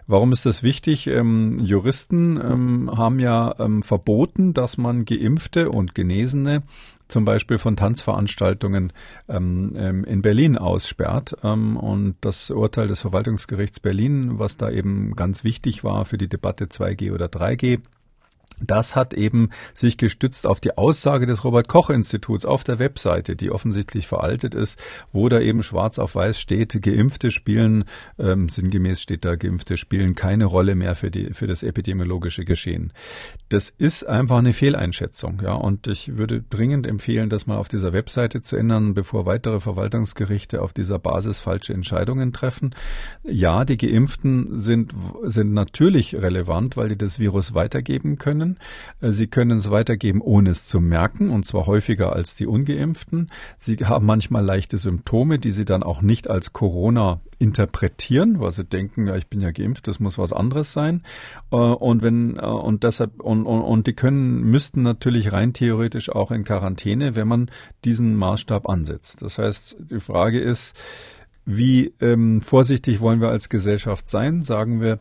Warum 0.08 0.32
ist 0.32 0.46
das 0.46 0.64
wichtig? 0.64 1.08
Ähm, 1.08 1.60
Juristen 1.60 2.38
ähm, 2.38 2.92
haben 2.96 3.20
ja 3.20 3.56
ähm, 3.60 3.84
verboten, 3.84 4.54
dass 4.54 4.78
man 4.78 5.06
Geimpfte 5.06 5.70
und 5.70 5.94
Genesene 5.94 6.64
zum 7.10 7.26
Beispiel 7.26 7.58
von 7.58 7.76
Tanzveranstaltungen 7.76 8.94
ähm, 9.28 9.74
ähm, 9.76 10.04
in 10.06 10.22
Berlin 10.22 10.58
aussperrt. 10.58 11.36
Ähm, 11.44 11.76
und 11.76 12.16
das 12.22 12.50
Urteil 12.52 12.88
des 12.88 13.02
Verwaltungsgerichts 13.02 13.80
Berlin, 13.80 14.40
was 14.40 14.58
da 14.58 14.70
eben 14.70 15.16
ganz 15.16 15.44
wichtig 15.44 15.84
war 15.84 16.06
für 16.06 16.18
die 16.18 16.30
Debatte 16.30 16.66
2G 16.66 17.12
oder 17.12 17.26
3G, 17.26 17.82
das 18.62 18.96
hat 18.96 19.14
eben 19.14 19.50
sich 19.74 19.98
gestützt 19.98 20.48
auf 20.48 20.60
die 20.60 20.78
Aussage 20.78 21.26
des 21.26 21.44
Robert 21.44 21.68
Koch 21.68 21.90
Instituts 21.90 22.46
auf 22.46 22.64
der 22.64 22.80
Webseite, 22.80 23.36
die 23.36 23.52
offensichtlich 23.52 24.08
veraltet 24.08 24.54
ist, 24.54 24.82
wo 25.12 25.30
da 25.30 25.40
eben 25.40 25.64
schwarz 25.64 26.00
auf 26.00 26.16
weiß 26.16 26.40
steht, 26.40 26.82
Geimpfte 26.82 27.32
spielen, 27.32 27.86
ähm, 28.18 28.50
sinngemäß 28.50 29.02
steht 29.02 29.26
da, 29.26 29.36
Geimpfte 29.36 29.78
spielen 29.78 30.16
keine 30.16 30.46
Rolle 30.46 30.76
mehr 30.76 30.96
für 30.96 31.12
die, 31.12 31.34
für 31.34 31.48
das 31.48 31.64
epidemiologische 31.64 32.46
Geschehen. 32.46 32.94
Das 33.50 33.70
ist 33.70 34.06
einfach 34.06 34.38
eine 34.38 34.54
Fehleinschätzung, 34.54 35.42
ja, 35.44 35.54
und 35.54 35.88
ich 35.88 36.18
würde 36.18 36.44
dringend 36.50 36.88
empfehlen, 36.88 37.30
das 37.30 37.48
mal 37.48 37.58
auf 37.58 37.68
dieser 37.68 37.94
Webseite 37.94 38.42
zu 38.42 38.56
ändern, 38.56 38.94
bevor 38.94 39.26
weitere 39.26 39.60
Verwaltungsgerichte 39.60 40.62
auf 40.62 40.74
dieser 40.74 41.00
Basis 41.00 41.40
falsche 41.40 41.74
Entscheidungen 41.74 42.34
treffen. 42.34 42.76
Ja, 43.24 43.66
die 43.66 43.78
Geimpften 43.78 44.60
sind, 44.60 44.94
sind 45.24 45.54
natürlich 45.54 46.16
relevant, 46.16 46.78
weil 46.78 46.90
die 46.90 46.98
das 46.98 47.20
Virus 47.20 47.54
weitergeben 47.54 48.18
können 48.18 48.49
können. 48.50 48.58
Äh, 49.02 49.12
sie 49.12 49.28
können 49.28 49.58
es 49.58 49.72
weitergeben, 49.72 50.22
ohne 50.22 50.52
es 50.52 50.68
zu 50.68 50.80
merken, 50.80 51.30
und 51.30 51.46
zwar 51.46 51.66
häufiger 51.66 52.14
als 52.14 52.36
die 52.36 52.48
ungeimpften. 52.48 53.30
Sie 53.58 53.78
haben 53.78 54.06
manchmal 54.06 54.44
leichte 54.44 54.78
Symptome, 54.78 55.40
die 55.40 55.52
sie 55.52 55.66
dann 55.66 55.84
auch 55.84 56.02
nicht 56.02 56.30
als 56.30 56.54
Corona 56.54 57.22
interpretieren, 57.38 58.40
weil 58.40 58.52
sie 58.52 58.66
denken, 58.66 59.08
ja, 59.08 59.16
ich 59.16 59.28
bin 59.28 59.40
ja 59.42 59.52
geimpft, 59.52 59.88
das 59.88 60.00
muss 60.00 60.18
was 60.18 60.34
anderes 60.34 60.74
sein. 60.74 61.04
Äh, 61.52 61.56
und 61.56 62.02
wenn 62.02 62.38
äh, 62.38 62.42
und 62.42 62.84
deshalb 62.84 63.22
und, 63.22 63.46
und, 63.46 63.62
und 63.62 63.88
die 63.88 63.94
können 63.94 64.42
müssten 64.42 64.82
natürlich 64.82 65.32
rein 65.32 65.54
theoretisch 65.54 66.10
auch 66.10 66.32
in 66.32 66.44
Quarantäne, 66.44 67.16
wenn 67.16 67.28
man 67.28 67.52
diesen 67.86 68.16
Maßstab 68.16 68.68
ansetzt. 68.68 69.22
Das 69.22 69.38
heißt, 69.38 69.78
die 69.92 70.00
Frage 70.00 70.40
ist, 70.40 70.76
wie 71.46 71.94
ähm, 72.00 72.42
vorsichtig 72.42 73.02
wollen 73.02 73.22
wir 73.22 73.30
als 73.30 73.50
Gesellschaft 73.50 74.08
sein? 74.08 74.44
Sagen 74.44 74.82
wir, 74.82 75.00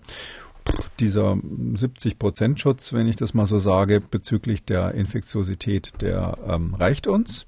dieser 1.00 1.32
70-Prozent-Schutz, 1.32 2.92
wenn 2.92 3.06
ich 3.06 3.16
das 3.16 3.34
mal 3.34 3.46
so 3.46 3.58
sage, 3.58 4.00
bezüglich 4.00 4.64
der 4.64 4.92
Infektiosität, 4.94 6.00
der 6.00 6.38
ähm, 6.46 6.74
reicht 6.74 7.06
uns. 7.06 7.46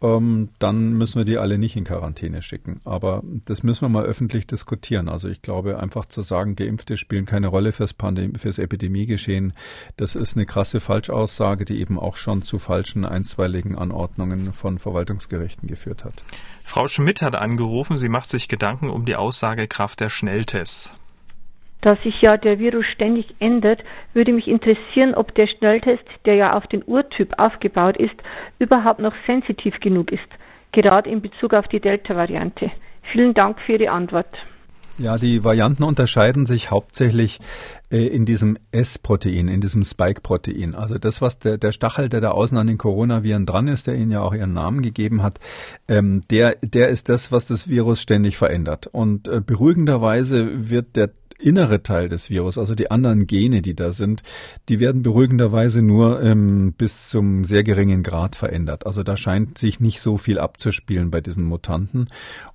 Ähm, 0.00 0.50
dann 0.60 0.92
müssen 0.92 1.18
wir 1.18 1.24
die 1.24 1.38
alle 1.38 1.58
nicht 1.58 1.76
in 1.76 1.84
Quarantäne 1.84 2.40
schicken. 2.42 2.80
Aber 2.84 3.22
das 3.46 3.62
müssen 3.62 3.82
wir 3.82 3.88
mal 3.88 4.04
öffentlich 4.04 4.46
diskutieren. 4.46 5.08
Also 5.08 5.28
ich 5.28 5.42
glaube, 5.42 5.80
einfach 5.80 6.06
zu 6.06 6.22
sagen, 6.22 6.54
Geimpfte 6.54 6.96
spielen 6.96 7.26
keine 7.26 7.48
Rolle 7.48 7.72
fürs, 7.72 7.94
Pandem 7.94 8.36
fürs 8.36 8.58
Epidemiegeschehen, 8.58 9.54
das 9.96 10.14
ist 10.14 10.36
eine 10.36 10.46
krasse 10.46 10.78
Falschaussage, 10.78 11.64
die 11.64 11.80
eben 11.80 11.98
auch 11.98 12.16
schon 12.16 12.42
zu 12.42 12.58
falschen 12.58 13.04
einstweiligen 13.04 13.76
Anordnungen 13.76 14.52
von 14.52 14.78
Verwaltungsgerichten 14.78 15.68
geführt 15.68 16.04
hat. 16.04 16.14
Frau 16.62 16.86
Schmidt 16.86 17.22
hat 17.22 17.34
angerufen, 17.34 17.98
sie 17.98 18.08
macht 18.08 18.30
sich 18.30 18.48
Gedanken 18.48 18.90
um 18.90 19.04
die 19.04 19.16
Aussagekraft 19.16 19.98
der 19.98 20.10
Schnelltests 20.10 20.92
da 21.80 21.96
sich 22.02 22.14
ja 22.22 22.36
der 22.36 22.58
Virus 22.58 22.86
ständig 22.94 23.34
ändert, 23.38 23.82
würde 24.12 24.32
mich 24.32 24.48
interessieren, 24.48 25.14
ob 25.14 25.34
der 25.34 25.46
Schnelltest, 25.46 26.04
der 26.24 26.34
ja 26.34 26.56
auf 26.56 26.66
den 26.66 26.82
Urtyp 26.86 27.38
aufgebaut 27.38 27.96
ist, 27.96 28.16
überhaupt 28.58 29.00
noch 29.00 29.14
sensitiv 29.26 29.78
genug 29.80 30.10
ist, 30.10 30.28
gerade 30.72 31.08
in 31.08 31.22
Bezug 31.22 31.54
auf 31.54 31.68
die 31.68 31.80
Delta-Variante. 31.80 32.70
Vielen 33.12 33.34
Dank 33.34 33.60
für 33.60 33.72
Ihre 33.72 33.90
Antwort. 33.90 34.36
Ja, 34.98 35.16
die 35.16 35.44
Varianten 35.44 35.84
unterscheiden 35.84 36.46
sich 36.46 36.72
hauptsächlich 36.72 37.38
äh, 37.88 38.08
in 38.08 38.26
diesem 38.26 38.58
S-Protein, 38.72 39.46
in 39.46 39.60
diesem 39.60 39.84
Spike-Protein. 39.84 40.74
Also 40.74 40.98
das, 40.98 41.22
was 41.22 41.38
der, 41.38 41.56
der 41.56 41.70
Stachel, 41.70 42.08
der 42.08 42.20
da 42.20 42.32
außen 42.32 42.58
an 42.58 42.66
den 42.66 42.78
Coronaviren 42.78 43.46
dran 43.46 43.68
ist, 43.68 43.86
der 43.86 43.94
ihnen 43.94 44.10
ja 44.10 44.22
auch 44.22 44.34
ihren 44.34 44.54
Namen 44.54 44.82
gegeben 44.82 45.22
hat, 45.22 45.38
ähm, 45.86 46.22
der, 46.32 46.56
der 46.62 46.88
ist 46.88 47.08
das, 47.08 47.30
was 47.30 47.46
das 47.46 47.68
Virus 47.68 48.02
ständig 48.02 48.36
verändert. 48.36 48.88
Und 48.88 49.28
äh, 49.28 49.40
beruhigenderweise 49.40 50.68
wird 50.68 50.96
der 50.96 51.10
innere 51.38 51.82
Teil 51.82 52.08
des 52.08 52.30
Virus, 52.30 52.58
also 52.58 52.74
die 52.74 52.90
anderen 52.90 53.26
Gene, 53.26 53.62
die 53.62 53.74
da 53.74 53.92
sind, 53.92 54.22
die 54.68 54.80
werden 54.80 55.02
beruhigenderweise 55.02 55.82
nur 55.82 56.20
ähm, 56.22 56.74
bis 56.76 57.08
zum 57.08 57.44
sehr 57.44 57.62
geringen 57.62 58.02
Grad 58.02 58.36
verändert. 58.36 58.86
Also 58.86 59.02
da 59.02 59.16
scheint 59.16 59.58
sich 59.58 59.80
nicht 59.80 60.00
so 60.00 60.16
viel 60.16 60.38
abzuspielen 60.38 61.10
bei 61.10 61.20
diesen 61.20 61.44
Mutanten. 61.44 62.08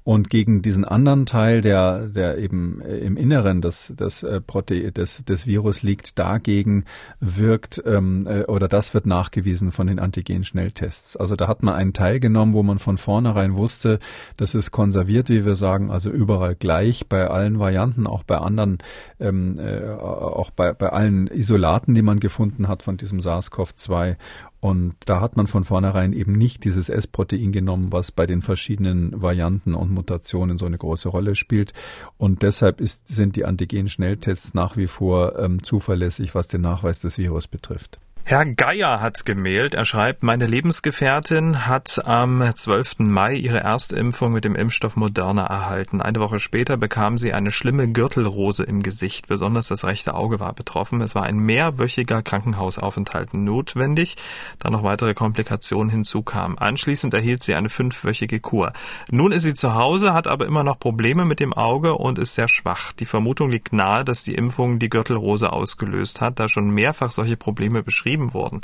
Und 0.03 0.29
gegen 0.29 0.61
diesen 0.61 0.83
anderen 0.83 1.25
Teil, 1.25 1.61
der, 1.61 2.07
der 2.07 2.37
eben 2.37 2.81
äh, 2.81 2.97
im 2.97 3.15
Inneren 3.15 3.61
des, 3.61 3.93
des, 3.97 4.21
äh, 4.23 4.41
Prote 4.41 4.91
des, 4.91 5.23
des 5.23 5.47
Virus 5.47 5.81
liegt, 5.81 6.19
dagegen 6.19 6.83
wirkt 7.21 7.81
ähm, 7.85 8.21
äh, 8.27 8.43
oder 8.43 8.67
das 8.67 8.93
wird 8.93 9.05
nachgewiesen 9.05 9.71
von 9.71 9.87
den 9.87 9.99
Antigen-Schnelltests. 9.99 11.15
Also 11.15 11.37
da 11.37 11.47
hat 11.47 11.63
man 11.63 11.75
einen 11.75 11.93
Teil 11.93 12.19
genommen, 12.19 12.53
wo 12.53 12.63
man 12.63 12.79
von 12.79 12.97
vornherein 12.97 13.55
wusste, 13.55 13.99
das 14.35 14.55
ist 14.55 14.71
konserviert, 14.71 15.29
wie 15.29 15.45
wir 15.45 15.55
sagen, 15.55 15.89
also 15.89 16.09
überall 16.09 16.55
gleich 16.55 17.07
bei 17.07 17.27
allen 17.27 17.59
Varianten, 17.59 18.05
auch 18.05 18.23
bei 18.23 18.37
anderen, 18.37 18.73
ähm, 19.20 19.60
äh, 19.60 19.89
auch 19.89 20.51
bei, 20.51 20.74
bei 20.74 20.89
allen 20.89 21.27
Isolaten, 21.27 21.96
die 21.96 22.01
man 22.01 22.20
gefunden 22.20 22.68
hat 22.68 22.84
von 22.84 22.98
diesem 22.98 23.20
SARS-CoV-2 23.20 24.18
und 24.63 24.96
da 25.08 25.20
hat 25.20 25.36
man 25.36 25.48
von 25.48 25.65
vornherein 25.65 26.13
eben 26.13 26.32
nicht 26.32 26.63
dieses 26.63 26.88
S-Protein 26.88 27.51
genommen, 27.51 27.92
was 27.92 28.13
bei 28.13 28.25
den 28.25 28.42
verschiedenen 28.42 29.22
Varianten 29.22 29.74
und 29.74 29.92
Mutationen 29.92 30.58
so 30.58 30.65
eine 30.65 30.77
große 30.77 31.10
Rolle 31.10 31.36
spielt. 31.36 31.74
Und 32.18 32.44
deshalb 32.44 32.80
ist, 32.80 33.10
sind 33.10 33.36
die 33.36 33.44
Antigen-Schnelltests 33.44 34.53
nach 34.53 34.77
wie 34.77 34.88
vor 34.88 35.38
ähm, 35.38 35.62
zuverlässig, 35.62 36.34
was 36.34 36.48
den 36.48 36.62
Nachweis 36.62 37.00
des 37.00 37.18
Virus 37.18 37.50
betrifft. 37.50 38.00
Herr 38.25 38.46
Geier 38.46 39.01
hat 39.01 39.25
gemailt. 39.25 39.74
Er 39.74 39.84
schreibt, 39.84 40.24
meine 40.24 40.48
Lebensgefährtin 40.48 41.68
hat 41.68 42.06
am 42.06 42.42
12. 42.56 43.00
Mai 43.00 43.34
ihre 43.34 43.60
Erstimpfung 43.60 44.32
mit 44.32 44.46
dem 44.46 44.56
Impfstoff 44.56 44.96
Moderna 44.96 45.46
erhalten. 45.46 46.01
Eine 46.01 46.22
Woche 46.22 46.39
später 46.39 46.77
bekam 46.77 47.18
sie 47.18 47.34
eine 47.34 47.51
schlimme 47.51 47.92
Gürtelrose 47.92 48.63
im 48.63 48.82
Gesicht. 48.82 49.27
Besonders 49.27 49.68
das 49.68 49.84
rechte 49.84 50.13
Auge 50.13 50.39
war 50.39 50.53
betroffen. 50.53 51.01
Es 51.01 51.15
war 51.15 51.24
ein 51.24 51.36
mehrwöchiger 51.36 52.22
Krankenhausaufenthalt 52.22 53.34
notwendig, 53.34 54.15
da 54.58 54.70
noch 54.70 54.84
weitere 54.84 55.13
Komplikationen 55.13 55.89
hinzukamen. 55.89 56.58
Anschließend 56.58 57.13
erhielt 57.13 57.44
sie 57.44 57.56
eine 57.56 57.70
fünfwöchige 57.70 58.39
Kur. 58.39 58.72
Nun 59.12 59.34
ist 59.34 59.44
sie 59.44 59.53
zu 59.53 59.75
Hause, 59.75 60.13
hat 60.13 60.27
aber 60.27 60.46
immer 60.46 60.63
noch 60.63 60.80
Probleme 60.80 61.25
mit 61.25 61.42
dem 61.42 61.51
Auge 61.51 61.96
und 61.96 62.18
ist 62.18 62.36
sehr 62.36 62.48
schwach. 62.48 62.94
Die 62.94 63.06
Vermutung 63.06 63.51
liegt 63.51 63.74
nahe, 63.74 64.06
dass 64.06 64.24
die 64.24 64.36
Impfung 64.36 64.80
die 64.80 64.89
Gürtelrose 64.89 65.51
ausgelöst 65.51 66.22
hat, 66.22 66.39
da 66.39 66.48
schon 66.48 66.70
mehrfach 66.70 67.12
solche 67.12 67.36
Probleme 67.36 67.84
beschrieben 67.84 68.12
beschrieben 68.13 68.34
wurden. 68.34 68.62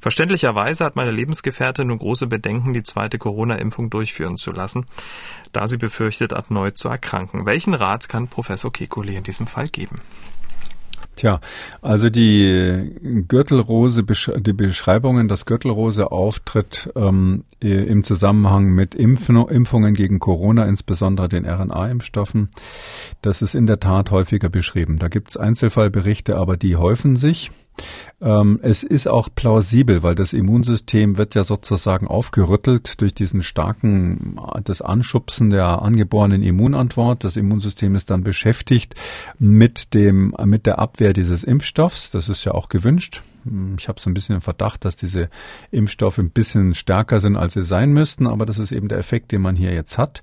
Verständlicherweise 0.00 0.84
hat 0.84 0.96
meine 0.96 1.10
Lebensgefährtin 1.10 1.88
nun 1.88 1.98
große 1.98 2.26
Bedenken, 2.26 2.72
die 2.72 2.82
zweite 2.82 3.18
Corona-Impfung 3.18 3.90
durchführen 3.90 4.36
zu 4.36 4.52
lassen, 4.52 4.86
da 5.52 5.68
sie 5.68 5.78
befürchtet, 5.78 6.32
erneut 6.32 6.76
zu 6.76 6.88
erkranken. 6.88 7.46
Welchen 7.46 7.74
Rat 7.74 8.08
kann 8.08 8.28
Professor 8.28 8.70
Kekulé 8.70 9.16
in 9.16 9.24
diesem 9.24 9.46
Fall 9.46 9.68
geben? 9.68 10.00
Tja, 11.16 11.40
also 11.82 12.08
die 12.08 13.24
Gürtelrose, 13.28 14.04
die 14.04 14.52
Beschreibungen, 14.52 15.28
dass 15.28 15.44
Gürtelrose 15.44 16.12
auftritt 16.12 16.90
ähm, 16.96 17.44
im 17.60 18.04
Zusammenhang 18.04 18.68
mit 18.68 18.94
Impfungen 18.94 19.94
gegen 19.94 20.18
Corona, 20.18 20.64
insbesondere 20.64 21.28
den 21.28 21.44
RNA-Impfstoffen, 21.44 22.48
das 23.20 23.42
ist 23.42 23.54
in 23.54 23.66
der 23.66 23.80
Tat 23.80 24.10
häufiger 24.10 24.48
beschrieben. 24.48 24.98
Da 24.98 25.08
gibt 25.08 25.30
es 25.30 25.36
Einzelfallberichte, 25.36 26.36
aber 26.36 26.56
die 26.56 26.76
häufen 26.76 27.16
sich. 27.16 27.50
Ähm, 28.20 28.60
es 28.62 28.82
ist 28.82 29.08
auch 29.08 29.28
plausibel, 29.34 30.02
weil 30.02 30.14
das 30.14 30.32
Immunsystem 30.32 31.16
wird 31.16 31.34
ja 31.34 31.44
sozusagen 31.44 32.06
aufgerüttelt 32.06 33.00
durch 33.00 33.14
diesen 33.14 33.42
starken, 33.42 34.38
das 34.64 34.82
Anschubsen 34.82 35.50
der 35.50 35.82
angeborenen 35.82 36.42
Immunantwort. 36.42 37.24
Das 37.24 37.36
Immunsystem 37.36 37.94
ist 37.94 38.10
dann 38.10 38.22
beschäftigt 38.22 38.94
mit 39.38 39.94
dem, 39.94 40.34
mit 40.44 40.66
der 40.66 40.78
Abwehr 40.78 41.12
dieses 41.12 41.44
Impfstoffs. 41.44 42.10
Das 42.10 42.28
ist 42.28 42.44
ja 42.44 42.52
auch 42.52 42.68
gewünscht. 42.68 43.22
Ich 43.78 43.88
habe 43.88 43.98
so 43.98 44.10
ein 44.10 44.14
bisschen 44.14 44.36
den 44.36 44.42
Verdacht, 44.42 44.84
dass 44.84 44.96
diese 44.96 45.30
Impfstoffe 45.70 46.18
ein 46.18 46.30
bisschen 46.30 46.74
stärker 46.74 47.20
sind, 47.20 47.36
als 47.36 47.54
sie 47.54 47.64
sein 47.64 47.90
müssten, 47.92 48.26
aber 48.26 48.44
das 48.44 48.58
ist 48.58 48.70
eben 48.70 48.88
der 48.88 48.98
Effekt, 48.98 49.32
den 49.32 49.40
man 49.40 49.56
hier 49.56 49.72
jetzt 49.72 49.96
hat. 49.96 50.20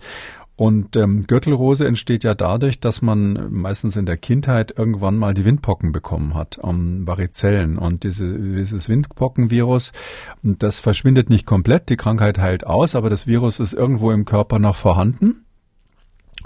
Und 0.58 0.96
ähm, 0.96 1.22
Gürtelrose 1.22 1.86
entsteht 1.86 2.24
ja 2.24 2.34
dadurch, 2.34 2.80
dass 2.80 3.04
man 3.04 3.54
meistens 3.54 3.96
in 3.96 4.08
der 4.08 4.18
Kindheit 4.18 4.74
irgendwann 4.76 5.16
mal 5.16 5.36
die 5.36 5.46
Windpocken 5.46 5.92
bekommen 5.92 6.34
hat, 6.34 6.60
ähm, 6.64 7.08
Varizellen. 7.08 7.78
Und 7.78 8.04
diese, 8.04 8.28
dieses 8.38 8.90
Windpockenvirus, 8.90 9.94
das 10.42 10.80
verschwindet 10.80 11.30
nicht 11.30 11.46
komplett, 11.46 11.90
die 11.90 11.96
Krankheit 11.96 12.40
heilt 12.40 12.66
aus, 12.66 12.96
aber 12.96 13.12
das 13.12 13.28
Virus 13.28 13.60
ist 13.60 13.74
irgendwo 13.74 14.12
im 14.12 14.26
Körper 14.26 14.58
noch 14.58 14.76
vorhanden. 14.76 15.47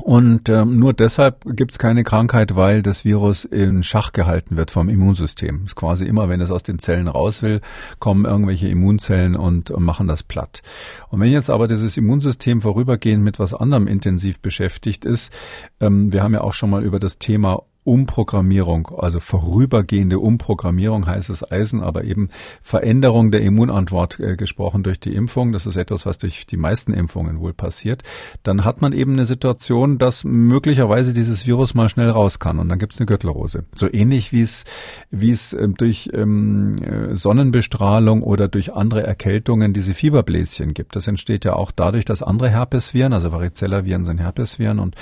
Und 0.01 0.49
ähm, 0.49 0.79
nur 0.79 0.93
deshalb 0.93 1.45
gibt 1.55 1.71
es 1.71 1.79
keine 1.79 2.03
Krankheit, 2.03 2.55
weil 2.55 2.81
das 2.81 3.05
Virus 3.05 3.45
in 3.45 3.83
Schach 3.83 4.13
gehalten 4.13 4.57
wird 4.57 4.71
vom 4.71 4.89
Immunsystem. 4.89 5.65
Ist 5.65 5.75
quasi 5.75 6.05
immer, 6.05 6.27
wenn 6.27 6.41
es 6.41 6.51
aus 6.51 6.63
den 6.63 6.79
Zellen 6.79 7.07
raus 7.07 7.41
will, 7.41 7.61
kommen 7.99 8.25
irgendwelche 8.25 8.67
Immunzellen 8.67 9.35
und, 9.35 9.69
und 9.69 9.83
machen 9.83 10.07
das 10.07 10.23
platt. 10.23 10.63
Und 11.09 11.19
wenn 11.19 11.31
jetzt 11.31 11.49
aber 11.49 11.67
dieses 11.67 11.97
Immunsystem 11.97 12.61
vorübergehend 12.61 13.23
mit 13.23 13.39
was 13.39 13.53
anderem 13.53 13.87
intensiv 13.87 14.39
beschäftigt 14.39 15.05
ist, 15.05 15.31
ähm, 15.79 16.11
wir 16.11 16.23
haben 16.23 16.33
ja 16.33 16.41
auch 16.41 16.53
schon 16.53 16.71
mal 16.71 16.83
über 16.83 16.99
das 16.99 17.19
Thema 17.19 17.63
Umprogrammierung, 17.83 18.89
also 18.95 19.19
vorübergehende 19.19 20.19
Umprogrammierung 20.19 21.07
heißt 21.07 21.31
es 21.31 21.49
Eisen, 21.51 21.81
aber 21.81 22.03
eben 22.03 22.29
Veränderung 22.61 23.31
der 23.31 23.41
Immunantwort 23.41 24.19
äh, 24.19 24.35
gesprochen 24.35 24.83
durch 24.83 24.99
die 24.99 25.15
Impfung. 25.15 25.51
Das 25.51 25.65
ist 25.65 25.77
etwas, 25.77 26.05
was 26.05 26.19
durch 26.19 26.45
die 26.45 26.57
meisten 26.57 26.93
Impfungen 26.93 27.39
wohl 27.39 27.53
passiert. 27.53 28.03
Dann 28.43 28.65
hat 28.65 28.81
man 28.81 28.93
eben 28.93 29.13
eine 29.13 29.25
Situation, 29.25 29.97
dass 29.97 30.23
möglicherweise 30.23 31.11
dieses 31.13 31.47
Virus 31.47 31.73
mal 31.73 31.89
schnell 31.89 32.11
raus 32.11 32.37
kann 32.37 32.59
und 32.59 32.69
dann 32.69 32.77
gibt 32.77 32.93
es 32.93 32.99
eine 32.99 33.07
Gürtelrose. 33.07 33.65
So 33.75 33.91
ähnlich 33.91 34.31
wie 34.31 34.41
es 34.41 34.63
wie 35.09 35.31
es 35.31 35.53
äh, 35.53 35.67
durch 35.67 36.11
ähm, 36.13 36.77
äh, 36.83 37.15
Sonnenbestrahlung 37.15 38.21
oder 38.21 38.47
durch 38.47 38.73
andere 38.73 39.03
Erkältungen 39.07 39.73
diese 39.73 39.95
Fieberbläschen 39.95 40.75
gibt. 40.75 40.95
Das 40.95 41.07
entsteht 41.07 41.45
ja 41.45 41.53
auch 41.53 41.71
dadurch, 41.71 42.05
dass 42.05 42.21
andere 42.21 42.49
Herpesviren, 42.49 43.13
also 43.13 43.31
Varicella-Viren 43.31 44.05
sind 44.05 44.19
Herpesviren 44.19 44.77
und 44.77 44.95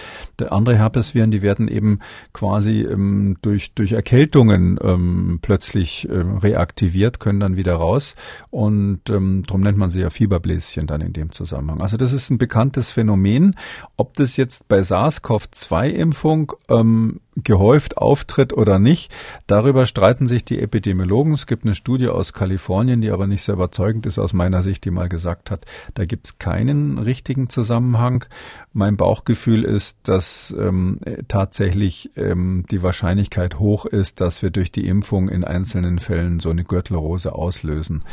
andere 0.50 0.78
Herpesviren, 0.78 1.30
die 1.30 1.42
werden 1.42 1.68
eben 1.68 2.00
quasi 2.32 2.69
quasi 2.70 2.82
ähm, 2.82 3.38
durch, 3.42 3.74
durch 3.74 3.92
Erkältungen 3.94 4.80
ähm, 4.82 5.40
plötzlich 5.42 6.08
äh, 6.10 6.14
reaktiviert, 6.14 7.20
können 7.20 7.40
dann 7.40 7.58
wieder 7.58 7.76
raus. 7.76 8.16
Und 8.50 9.10
ähm, 9.10 9.44
darum 9.46 9.62
nennt 9.62 9.78
man 9.78 9.90
sie 9.90 10.02
ja 10.02 10.10
Fieberbläschen 10.10 10.88
dann 10.88 11.02
in 11.02 11.14
dem 11.14 11.32
Zusammenhang. 11.32 11.82
Also 11.82 11.98
das 11.98 12.14
ist 12.14 12.30
ein 12.30 12.38
bekanntes 12.38 12.92
Phänomen. 12.92 13.56
Ob 13.98 14.16
das 14.16 14.38
jetzt 14.38 14.68
bei 14.68 14.80
SARS-CoV-2-Impfung 14.82 16.54
ähm, 16.70 17.20
gehäuft 17.44 17.98
auftritt 17.98 18.54
oder 18.54 18.80
nicht. 18.80 19.12
Darüber 19.48 19.86
streiten 19.86 20.28
sich 20.28 20.46
die 20.46 20.60
Epidemiologen. 20.60 21.34
Es 21.34 21.48
gibt 21.48 21.66
eine 21.66 21.76
Studie 21.76 22.08
aus 22.08 22.34
Kalifornien, 22.34 23.02
die 23.02 23.12
aber 23.12 23.28
nicht 23.28 23.44
sehr 23.44 23.56
überzeugend 23.56 24.06
ist 24.06 24.20
aus 24.20 24.34
meiner 24.34 24.62
Sicht, 24.62 24.86
die 24.86 24.92
mal 24.92 25.10
gesagt 25.10 25.52
hat, 25.52 25.66
da 25.94 26.06
gibt 26.06 26.28
es 26.28 26.40
keinen 26.40 26.98
richtigen 26.98 27.50
Zusammenhang. 27.50 28.26
Mein 28.74 28.98
Bauchgefühl 28.98 29.64
ist, 29.64 29.98
dass 30.04 30.56
ähm, 30.58 31.00
tatsächlich 31.28 32.12
ähm, 32.16 32.66
die 32.72 32.84
Wahrscheinlichkeit 32.84 33.60
hoch 33.60 33.86
ist, 33.86 34.22
dass 34.22 34.42
wir 34.42 34.52
durch 34.52 34.72
die 34.72 34.88
Impfung 34.88 35.30
in 35.30 35.44
einzelnen 35.44 36.00
Fällen 36.00 36.40
so 36.40 36.50
eine 36.50 36.64
Gürtelrose 36.64 37.34
auslösen. 37.34 38.04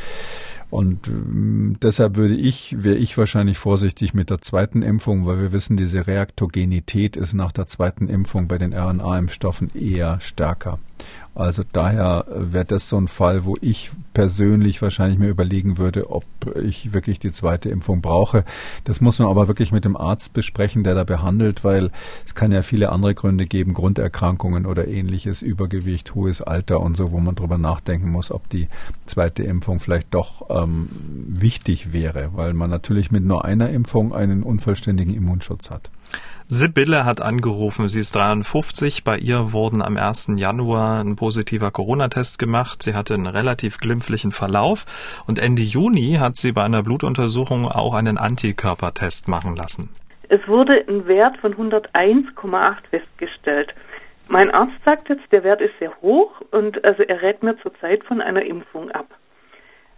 Und 0.71 1.07
ähm, 1.09 1.77
deshalb 1.81 2.17
würde 2.17 2.35
ich, 2.35 2.75
wäre 2.83 2.97
ich 2.97 3.17
wahrscheinlich 3.17 3.59
vorsichtig 3.59 4.15
mit 4.15 4.31
der 4.31 4.41
zweiten 4.41 4.83
Impfung, 4.83 5.27
weil 5.27 5.39
wir 5.41 5.53
wissen, 5.53 5.77
diese 5.77 6.07
Reaktogenität 6.07 7.17
ist 7.17 7.35
nach 7.35 7.53
der 7.53 7.67
zweiten 7.67 8.09
Impfung 8.09 8.49
bei 8.49 8.59
den 8.59 8.73
RNA-Impfstoffen 9.17 9.71
eher 9.75 10.21
stärker. 10.21 10.79
Also 11.35 11.63
daher 11.71 12.25
wäre 12.29 12.65
das 12.65 12.89
so 12.89 12.97
ein 12.97 13.09
Fall, 13.09 13.45
wo 13.45 13.57
ich 13.61 13.91
persönlich 14.15 14.81
wahrscheinlich 14.81 15.19
mir 15.19 15.29
überlegen 15.29 15.77
würde, 15.77 16.11
ob 16.11 16.25
ich 16.57 16.95
wirklich 16.95 17.19
die 17.19 17.31
zweite 17.31 17.69
Impfung 17.69 18.01
brauche. 18.01 18.45
Das 18.85 19.03
muss 19.03 19.19
man 19.19 19.29
aber 19.29 19.47
wirklich 19.47 19.71
mit 19.71 19.85
dem 19.85 19.99
Arzt 19.99 20.33
besprechen, 20.33 20.83
der 20.83 20.95
da 20.95 21.05
behandelt, 21.05 21.63
weil 21.63 21.91
es 22.25 22.35
kann 22.35 22.53
ja 22.53 22.63
viele 22.63 22.91
andere 22.91 23.15
Gründe 23.15 23.45
geben, 23.45 23.75
Grunderkrankungen 23.75 24.65
oder 24.65 24.89
ähnliches, 24.89 25.43
Übergewicht, 25.43 26.15
hohes 26.15 26.41
Alter 26.41 26.81
und 26.81 26.97
so, 26.97 27.13
wo 27.13 27.19
man 27.19 27.35
drüber 27.35 27.59
nachdenken 27.59 28.11
muss, 28.11 28.31
ob 28.31 28.49
die 28.49 28.69
zweite 29.05 29.43
Impfung 29.43 29.79
vielleicht 29.79 30.15
doch 30.15 30.49
ähm, 30.49 30.89
wichtig 31.29 31.93
wäre, 31.93 32.31
weil 32.33 32.55
man 32.55 32.71
natürlich 32.71 33.11
mit 33.11 33.25
nur 33.25 33.45
einer 33.45 33.69
Impfung 33.69 34.15
einen 34.15 34.43
unvollständigen 34.43 35.15
Immunschutz 35.15 35.71
hat. 35.71 35.91
Sibylle 36.49 37.05
hat 37.05 37.21
angerufen, 37.21 37.89
sie 37.89 37.99
ist 37.99 38.15
53. 38.15 39.03
Bei 39.03 39.19
ihr 39.19 39.53
wurden 39.53 39.83
am 39.83 39.97
1. 39.97 40.35
Januar 40.37 41.01
ein 41.01 41.17
positiver 41.17 41.73
Corona-Test 41.73 42.39
gemacht. 42.39 42.85
Sie 42.85 42.95
hatte 42.95 43.15
einen 43.15 43.27
relativ 43.27 43.79
glimpflichen 43.79 44.31
Verlauf 44.31 44.87
und 45.27 45.41
Ende 45.41 45.63
Juni 45.63 46.19
hat 46.21 46.37
sie 46.37 46.53
bei 46.53 46.63
einer 46.63 46.85
Blutuntersuchung 46.85 47.67
auch 47.67 47.95
einen 47.95 48.17
Antikörpertest 48.17 49.27
machen 49.27 49.57
lassen. 49.57 49.89
Es 50.29 50.41
wurde 50.47 50.85
ein 50.89 51.09
Wert 51.09 51.37
von 51.39 51.55
101,8 51.55 52.77
festgestellt. 52.91 53.75
Mein 54.29 54.51
Arzt 54.53 54.75
sagt 54.85 55.09
jetzt, 55.09 55.31
der 55.33 55.43
Wert 55.43 55.61
ist 55.61 55.75
sehr 55.81 55.93
hoch 56.01 56.31
und 56.53 56.85
also 56.85 57.03
er 57.03 57.23
rät 57.23 57.43
mir 57.43 57.57
zurzeit 57.59 58.05
von 58.05 58.21
einer 58.21 58.45
Impfung 58.45 58.91
ab. 58.93 59.07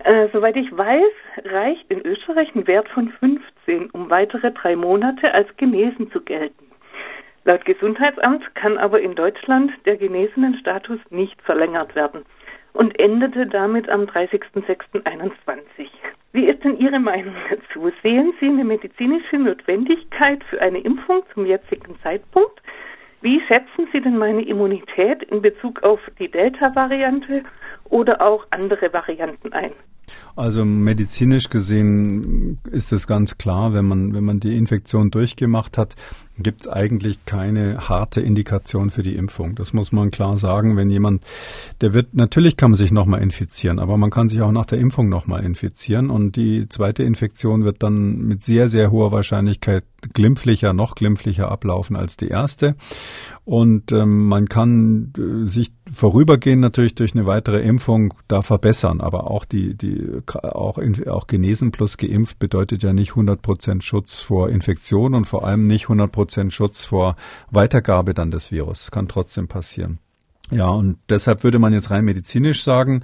Äh, 0.05 0.29
soweit 0.33 0.57
ich 0.57 0.77
weiß, 0.77 1.13
reicht 1.45 1.91
in 1.91 2.05
Österreich 2.07 2.55
ein 2.55 2.67
Wert 2.67 2.89
von 2.89 3.09
15, 3.09 3.91
um 3.91 4.11
weitere 4.11 4.53
drei 4.53 4.77
Monate 4.77 5.33
als 5.35 5.49
genesen 5.57 6.11
zu 6.13 6.21
gelten. 6.21 6.71
Laut 7.45 7.65
Gesundheitsamt 7.65 8.55
kann 8.55 8.79
aber 8.79 9.01
in 9.01 9.15
Deutschland 9.15 9.73
der 9.87 9.97
genesenen 9.97 10.57
Status 10.59 11.01
nicht 11.11 11.41
verlängert 11.43 11.95
werden 11.95 12.25
und 12.75 12.99
endete 13.01 13.47
damit 13.47 13.89
am 13.89 14.03
30.06.21. 14.03 15.89
Wie 16.33 16.45
ist 16.45 16.63
denn 16.63 16.79
Ihre 16.79 17.01
Meinung 17.01 17.35
dazu? 17.51 17.91
Sehen 18.03 18.35
Sie 18.39 18.47
eine 18.47 18.65
medizinische 18.65 19.37
Notwendigkeit 19.37 20.45
für 20.45 20.61
eine 20.61 20.79
Impfung 20.79 21.23
zum 21.35 21.47
jetzigen 21.47 21.99
Zeitpunkt? 22.03 22.61
Wie 23.21 23.41
schätzen 23.49 23.89
Sie 23.93 24.01
denn 24.01 24.17
meine 24.17 24.43
Immunität 24.43 25.25
in 25.25 25.43
Bezug 25.43 25.83
auf 25.83 25.99
die 26.19 26.31
Delta-Variante 26.31 27.43
oder 27.85 28.21
auch 28.21 28.47
andere 28.51 28.93
Varianten 28.93 29.53
ein? 29.53 29.73
Also 30.37 30.65
medizinisch 30.65 31.49
gesehen 31.49 32.59
ist 32.71 32.93
es 32.93 33.07
ganz 33.07 33.37
klar, 33.37 33.75
wenn 33.75 33.85
man, 33.85 34.15
wenn 34.15 34.25
man 34.25 34.41
die 34.41 34.57
Infektion 34.57 35.11
durchgemacht 35.11 35.77
hat, 35.77 35.97
gibt 36.39 36.63
es 36.63 36.69
eigentlich 36.69 37.25
keine 37.25 37.89
harte 37.89 38.21
Indikation 38.21 38.91
für 38.91 39.03
die 39.03 39.17
Impfung. 39.17 39.55
Das 39.55 39.73
muss 39.73 39.93
man 39.93 40.11
klar 40.11 40.37
sagen. 40.37 40.77
Wenn 40.77 40.91
jemand, 40.91 41.23
der 41.81 41.95
wird, 41.95 42.15
natürlich 42.15 42.57
kann 42.57 42.71
man 42.71 42.79
sich 42.79 42.93
nochmal 42.93 43.23
infizieren, 43.23 43.79
aber 43.79 43.97
man 43.97 44.11
kann 44.11 44.29
sich 44.29 44.41
auch 44.43 44.53
nach 44.53 44.67
der 44.67 44.79
Impfung 44.79 45.09
nochmal 45.09 45.45
infizieren 45.45 46.11
und 46.11 46.37
die 46.37 46.69
zweite 46.69 47.03
Infektion 47.03 47.65
wird 47.65 47.83
dann 47.83 48.19
mit 48.19 48.45
sehr, 48.45 48.69
sehr 48.69 48.91
hoher 48.91 49.13
Wahrscheinlichkeit 49.13 49.85
glimpflicher, 50.15 50.73
noch 50.73 50.95
glimpflicher 50.95 51.51
ablaufen 51.51 51.97
als 51.97 52.17
die 52.17 52.29
erste. 52.29 52.77
Und 53.45 53.93
ähm, 53.93 54.29
man 54.29 54.49
kann 54.49 55.13
äh, 55.17 55.49
sich 55.49 55.73
vorübergehend 55.91 56.61
natürlich 56.61 56.95
durch 56.95 57.15
eine 57.15 57.25
weitere 57.25 57.61
Impfung 57.61 58.13
da 58.29 58.43
verbessern, 58.43 59.01
aber 59.01 59.31
auch 59.31 59.47
die, 59.47 59.75
die, 59.75 60.21
auch, 60.43 60.79
auch 61.07 61.27
genesen 61.27 61.73
plus 61.73 61.97
geimpft 61.97 62.39
bedeutet 62.39 62.83
ja 62.83 62.93
nicht 62.93 63.13
100 63.13 63.41
Prozent 63.41 63.85
Schutz 63.85 64.21
vor 64.21 64.51
Infektion 64.51 65.15
und 65.15 65.25
vor 65.25 65.47
allem 65.47 65.67
nicht 65.67 65.85
100 65.85 66.13
Prozent 66.13 66.28
Schutz 66.51 66.85
vor 66.85 67.17
Weitergabe 67.51 68.15
dann 68.15 68.31
des 68.31 68.53
Virus. 68.53 68.91
Kann 68.91 69.09
trotzdem 69.09 69.49
passieren. 69.49 69.99
Ja, 70.51 70.69
und 70.69 70.97
deshalb 71.11 71.45
würde 71.45 71.59
man 71.59 71.75
jetzt 71.75 71.91
rein 71.91 72.07
medizinisch 72.07 72.63
sagen, 72.63 73.03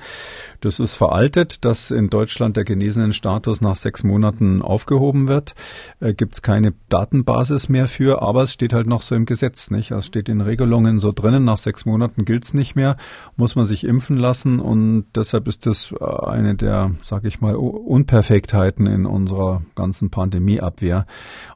das 0.60 0.80
ist 0.80 0.94
veraltet, 0.94 1.66
dass 1.66 1.90
in 1.90 2.08
Deutschland 2.08 2.56
der 2.56 2.64
genesenen 2.64 3.12
Status 3.12 3.60
nach 3.60 3.76
sechs 3.76 4.02
Monaten 4.02 4.62
aufgehoben 4.62 5.28
wird. 5.28 5.54
Äh, 6.00 6.14
Gibt 6.14 6.34
es 6.34 6.42
keine 6.42 6.72
Datenbasis 6.88 7.68
mehr 7.68 7.86
für, 7.86 8.22
aber 8.22 8.44
es 8.44 8.52
steht 8.52 8.72
halt 8.72 8.86
noch 8.86 9.02
so 9.02 9.14
im 9.14 9.26
Gesetz, 9.26 9.70
nicht? 9.70 9.92
Also 9.92 9.98
es 9.98 10.06
steht 10.06 10.30
in 10.30 10.40
Regelungen 10.40 11.00
so 11.00 11.12
drinnen, 11.12 11.44
nach 11.44 11.58
sechs 11.58 11.84
Monaten 11.84 12.24
gilt's 12.24 12.54
nicht 12.54 12.76
mehr, 12.76 12.96
muss 13.36 13.56
man 13.56 13.66
sich 13.66 13.84
impfen 13.84 14.16
lassen 14.16 14.58
und 14.58 15.04
deshalb 15.14 15.46
ist 15.46 15.66
das 15.66 15.92
äh, 16.00 16.26
eine 16.26 16.54
der, 16.54 16.92
sag 17.02 17.24
ich 17.24 17.42
mal, 17.42 17.56
Unperfektheiten 17.56 18.86
in 18.86 19.04
unserer 19.04 19.60
ganzen 19.74 20.08
Pandemieabwehr. 20.08 21.04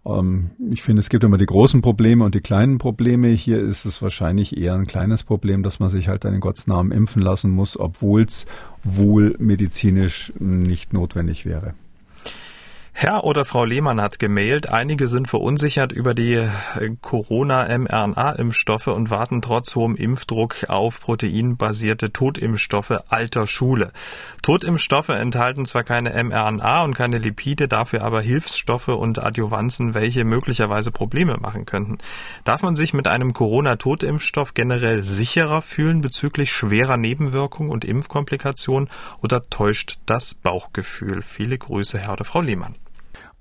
Ähm, 0.05 0.51
ich 0.71 0.83
finde, 0.83 1.01
es 1.01 1.09
gibt 1.09 1.25
immer 1.25 1.39
die 1.39 1.47
großen 1.47 1.81
Probleme 1.81 2.25
und 2.25 2.35
die 2.35 2.41
kleinen 2.41 2.77
Probleme. 2.77 3.29
Hier 3.29 3.59
ist 3.59 3.87
es 3.87 4.03
wahrscheinlich 4.03 4.55
eher 4.55 4.75
ein 4.75 4.87
kleines 4.87 5.25
Problem, 5.25 5.63
dass 5.63 5.78
man 5.81 5.91
sich 5.91 6.09
halt 6.09 6.25
in 6.25 6.41
Gottes 6.41 6.67
Namen 6.67 6.93
impfen 6.93 7.23
lassen 7.23 7.51
muss, 7.51 7.79
obwohl 7.79 8.23
es 8.23 8.47
wohl 8.85 9.35
medizinisch 9.39 10.33
nicht 10.39 10.93
notwendig 10.93 11.47
wäre. 11.47 11.75
Herr 13.01 13.23
oder 13.23 13.45
Frau 13.45 13.65
Lehmann 13.65 14.01
hat 14.01 14.19
gemailt, 14.19 14.71
einige 14.71 15.07
sind 15.07 15.29
verunsichert 15.29 15.93
über 15.93 16.15
die 16.15 16.33
äh, 16.35 16.49
Corona-mRNA-Impfstoffe 17.01 18.89
und 18.89 19.09
warten 19.09 19.41
trotz 19.41 19.77
hohem 19.77 19.95
Impfdruck 19.95 20.69
auf 20.69 20.99
proteinbasierte 20.99 22.13
Totimpfstoffe 22.13 23.05
alter 23.09 23.47
Schule. 23.47 23.93
Totimpfstoffe 24.43 25.11
enthalten 25.11 25.65
zwar 25.65 25.85
keine 25.85 26.11
mRNA 26.25 26.83
und 26.83 26.95
keine 26.95 27.19
Lipide, 27.19 27.69
dafür 27.69 28.03
aber 28.03 28.21
Hilfsstoffe 28.21 28.89
und 28.89 29.23
Adjuvanzen, 29.23 29.95
welche 29.95 30.25
möglicherweise 30.25 30.91
Probleme 30.91 31.37
machen 31.37 31.67
könnten. 31.67 31.99
Darf 32.43 32.63
man 32.63 32.75
sich 32.75 32.95
mit 32.95 33.07
einem 33.07 33.33
Corona-Totimpfstoff 33.33 34.55
generell 34.55 35.05
sicherer 35.05 35.63
fühlen 35.63 36.01
bezüglich 36.01 36.51
schwerer 36.51 36.97
Nebenwirkungen 36.97 37.71
und 37.71 37.85
Impfkomplikationen 37.85 38.91
oder 39.23 39.49
täuscht 39.49 40.01
das 40.07 40.35
Bauchgefühl? 40.35 41.23
Viele 41.23 41.59
Grüße, 41.59 41.97
Herr 41.97 42.15
oder 42.15 42.25
Frau 42.25 42.41
Lehmann. 42.41 42.75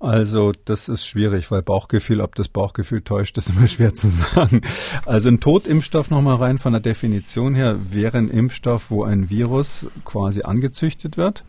Also 0.00 0.52
das 0.64 0.88
ist 0.88 1.04
schwierig, 1.06 1.50
weil 1.50 1.62
Bauchgefühl, 1.62 2.20
ob 2.20 2.36
das 2.36 2.48
Bauchgefühl 2.48 3.02
täuscht, 3.02 3.36
ist 3.36 3.50
immer 3.50 3.66
schwer 3.66 3.94
zu 3.94 4.08
sagen. 4.10 4.62
Also 5.06 5.28
ein 5.28 5.40
Totimpfstoff 5.40 6.10
nochmal 6.10 6.36
rein 6.36 6.58
von 6.58 6.72
der 6.72 6.80
Definition 6.80 7.54
her 7.54 7.78
wäre 7.90 8.18
ein 8.18 8.30
Impfstoff, 8.30 8.90
wo 8.90 9.02
ein 9.02 9.28
Virus 9.28 9.88
quasi 10.04 10.42
angezüchtet 10.42 11.16
wird 11.16 11.44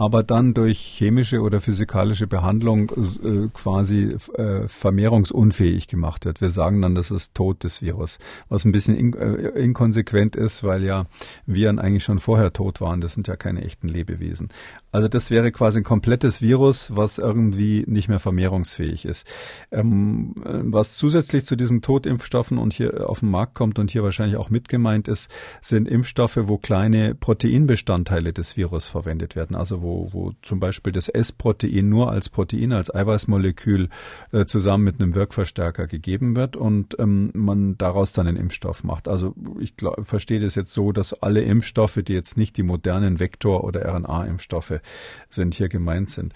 aber 0.00 0.22
dann 0.22 0.54
durch 0.54 0.78
chemische 0.78 1.42
oder 1.42 1.60
physikalische 1.60 2.26
Behandlung 2.26 2.90
äh, 3.22 3.48
quasi 3.52 4.16
äh, 4.32 4.66
vermehrungsunfähig 4.66 5.88
gemacht 5.88 6.24
wird. 6.24 6.40
Wir 6.40 6.50
sagen 6.50 6.80
dann, 6.80 6.94
das 6.94 7.10
ist 7.10 7.34
Tod 7.34 7.64
des 7.64 7.82
Virus, 7.82 8.18
was 8.48 8.64
ein 8.64 8.72
bisschen 8.72 8.96
in, 8.96 9.12
äh, 9.12 9.48
inkonsequent 9.60 10.36
ist, 10.36 10.64
weil 10.64 10.84
ja 10.84 11.04
Viren 11.44 11.78
eigentlich 11.78 12.02
schon 12.02 12.18
vorher 12.18 12.54
tot 12.54 12.80
waren. 12.80 13.02
Das 13.02 13.12
sind 13.12 13.28
ja 13.28 13.36
keine 13.36 13.62
echten 13.62 13.88
Lebewesen. 13.88 14.48
Also 14.90 15.06
das 15.06 15.30
wäre 15.30 15.52
quasi 15.52 15.80
ein 15.80 15.84
komplettes 15.84 16.40
Virus, 16.40 16.96
was 16.96 17.18
irgendwie 17.18 17.84
nicht 17.86 18.08
mehr 18.08 18.18
vermehrungsfähig 18.18 19.04
ist. 19.04 19.26
Ähm, 19.70 20.34
was 20.44 20.96
zusätzlich 20.96 21.44
zu 21.44 21.56
diesen 21.56 21.82
Totimpfstoffen 21.82 22.56
und 22.56 22.72
hier 22.72 23.08
auf 23.08 23.20
den 23.20 23.30
Markt 23.30 23.54
kommt 23.54 23.78
und 23.78 23.90
hier 23.90 24.02
wahrscheinlich 24.02 24.38
auch 24.38 24.48
mit 24.48 24.70
gemeint 24.70 25.08
ist, 25.08 25.30
sind 25.60 25.86
Impfstoffe, 25.88 26.38
wo 26.40 26.56
kleine 26.56 27.14
Proteinbestandteile 27.14 28.32
des 28.32 28.56
Virus 28.56 28.88
verwendet 28.88 29.36
werden. 29.36 29.54
Also 29.54 29.82
wo 29.82 29.89
wo, 29.90 30.08
wo 30.12 30.32
zum 30.42 30.60
Beispiel 30.60 30.92
das 30.92 31.08
S-Protein 31.08 31.88
nur 31.88 32.10
als 32.10 32.28
Protein, 32.28 32.72
als 32.72 32.94
Eiweißmolekül 32.94 33.88
äh, 34.32 34.46
zusammen 34.46 34.84
mit 34.84 35.00
einem 35.00 35.14
Wirkverstärker 35.14 35.86
gegeben 35.86 36.36
wird 36.36 36.56
und 36.56 36.96
ähm, 36.98 37.30
man 37.34 37.76
daraus 37.76 38.12
dann 38.12 38.28
einen 38.28 38.36
Impfstoff 38.36 38.84
macht. 38.84 39.08
Also 39.08 39.34
ich 39.58 39.76
glaub, 39.76 40.06
verstehe 40.06 40.38
das 40.38 40.54
jetzt 40.54 40.72
so, 40.72 40.92
dass 40.92 41.12
alle 41.12 41.42
Impfstoffe, 41.42 41.98
die 42.02 42.12
jetzt 42.12 42.36
nicht 42.36 42.56
die 42.56 42.62
modernen 42.62 43.18
Vektor- 43.18 43.64
oder 43.64 43.84
RNA-Impfstoffe 43.84 44.80
sind, 45.28 45.54
hier 45.54 45.68
gemeint 45.68 46.10
sind. 46.10 46.32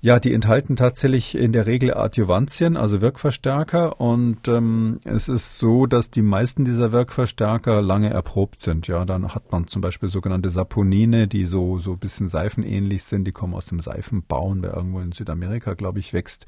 Ja, 0.00 0.18
die 0.18 0.34
enthalten 0.34 0.76
tatsächlich 0.76 1.36
in 1.36 1.52
der 1.52 1.66
Regel 1.66 1.94
Adjuvantien, 1.94 2.76
also 2.76 3.00
Wirkverstärker 3.00 4.00
und 4.00 4.48
ähm, 4.48 5.00
es 5.04 5.28
ist 5.28 5.58
so, 5.58 5.86
dass 5.86 6.10
die 6.10 6.22
meisten 6.22 6.64
dieser 6.64 6.92
Wirkverstärker 6.92 7.80
lange 7.80 8.10
erprobt 8.10 8.60
sind. 8.60 8.88
Ja, 8.88 9.04
dann 9.04 9.34
hat 9.34 9.52
man 9.52 9.68
zum 9.68 9.82
Beispiel 9.82 10.08
sogenannte 10.08 10.50
Saponine, 10.50 11.28
die 11.28 11.46
so 11.46 11.78
so 11.78 11.96
bisschen 11.96 12.28
seifenähnlich 12.28 12.87
ähnlich 12.88 13.04
sind. 13.04 13.24
Die 13.24 13.32
kommen 13.32 13.54
aus 13.54 13.66
dem 13.66 13.80
Seifenbauen, 13.80 14.62
der 14.62 14.74
irgendwo 14.74 15.00
in 15.00 15.12
Südamerika, 15.12 15.74
glaube 15.74 15.98
ich, 15.98 16.12
wächst. 16.12 16.46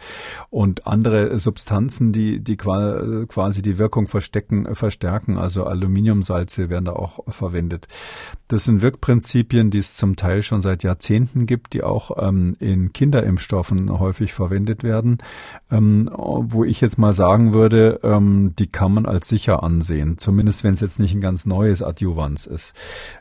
Und 0.49 0.87
andere 0.87 1.39
Substanzen, 1.39 2.13
die, 2.13 2.41
die 2.41 2.57
quasi 2.57 3.63
die 3.63 3.79
Wirkung 3.79 4.07
verstecken, 4.07 4.75
verstärken, 4.75 5.37
also 5.37 5.65
Aluminiumsalze 5.65 6.71
werden 6.71 6.87
da 6.87 6.93
auch 6.93 7.21
verwendet. 7.29 7.89
Das 8.49 8.65
sind 8.65 8.83
Wirkprinzipien, 8.83 9.71
die 9.71 9.79
es 9.79 9.97
zum 9.97 10.17
Teil 10.17 10.43
schon 10.43 10.61
seit 10.61 10.83
Jahrzehnten 10.83 11.47
gibt, 11.47 11.75
die 11.75 11.83
auch 11.83 12.11
ähm, 12.17 12.55
in 12.59 12.93
Kinderimpfstoffen 12.93 13.99
häufig 13.99 14.33
verwendet 14.33 14.83
werden, 14.83 15.19
ähm, 15.71 16.11
wo 16.17 16.65
ich 16.65 16.81
jetzt 16.81 16.99
mal 16.99 17.13
sagen 17.13 17.53
würde, 17.53 18.01
ähm, 18.03 18.55
die 18.59 18.67
kann 18.67 18.95
man 18.95 19.07
als 19.07 19.29
sicher 19.29 19.63
ansehen, 19.63 20.19
zumindest 20.19 20.65
wenn 20.65 20.75
es 20.75 20.81
jetzt 20.81 20.99
nicht 20.99 21.15
ein 21.15 21.21
ganz 21.21 21.47
neues 21.47 21.83
Adjuvans 21.83 22.47
ist. 22.47 22.75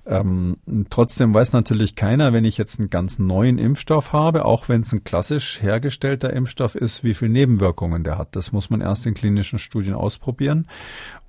Ähm, 0.05 0.57
trotzdem 0.89 1.33
weiß 1.33 1.53
natürlich 1.53 1.95
keiner, 1.95 2.33
wenn 2.33 2.45
ich 2.45 2.57
jetzt 2.57 2.79
einen 2.79 2.89
ganz 2.89 3.08
ganz 3.09 3.17
neuen 3.17 3.57
Impfstoff 3.57 4.13
habe, 4.13 4.45
auch 4.45 4.69
wenn 4.69 4.81
es 4.81 4.93
ein 4.93 5.03
klassisch 5.03 5.63
hergestellter 5.63 6.31
Impfstoff 6.31 6.75
ist, 6.75 7.03
wie 7.03 7.15
viele 7.15 7.31
Nebenwirkungen 7.31 8.03
der 8.03 8.19
hat. 8.19 8.35
Das 8.35 8.51
muss 8.51 8.69
man 8.69 8.81
erst 8.81 9.07
in 9.07 9.15
klinischen 9.15 9.57
Studien 9.57 9.95
ausprobieren, 9.95 10.67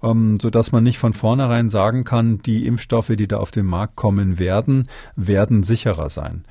ähm, 0.02 0.36
so 0.38 0.50
man 0.72 0.84
nicht 0.84 0.98
von 0.98 1.14
vornherein 1.14 1.70
sagen 1.70 2.04
kann, 2.04 2.36
die 2.42 2.66
Impfstoffe, 2.66 3.12
die 3.16 3.26
da 3.26 3.38
auf 3.38 3.50
den 3.50 3.64
Markt 3.64 3.96
kommen 3.96 4.38
werden, 4.38 4.88
werden 5.16 5.62
sicherer 5.62 6.10
sein. 6.10 6.44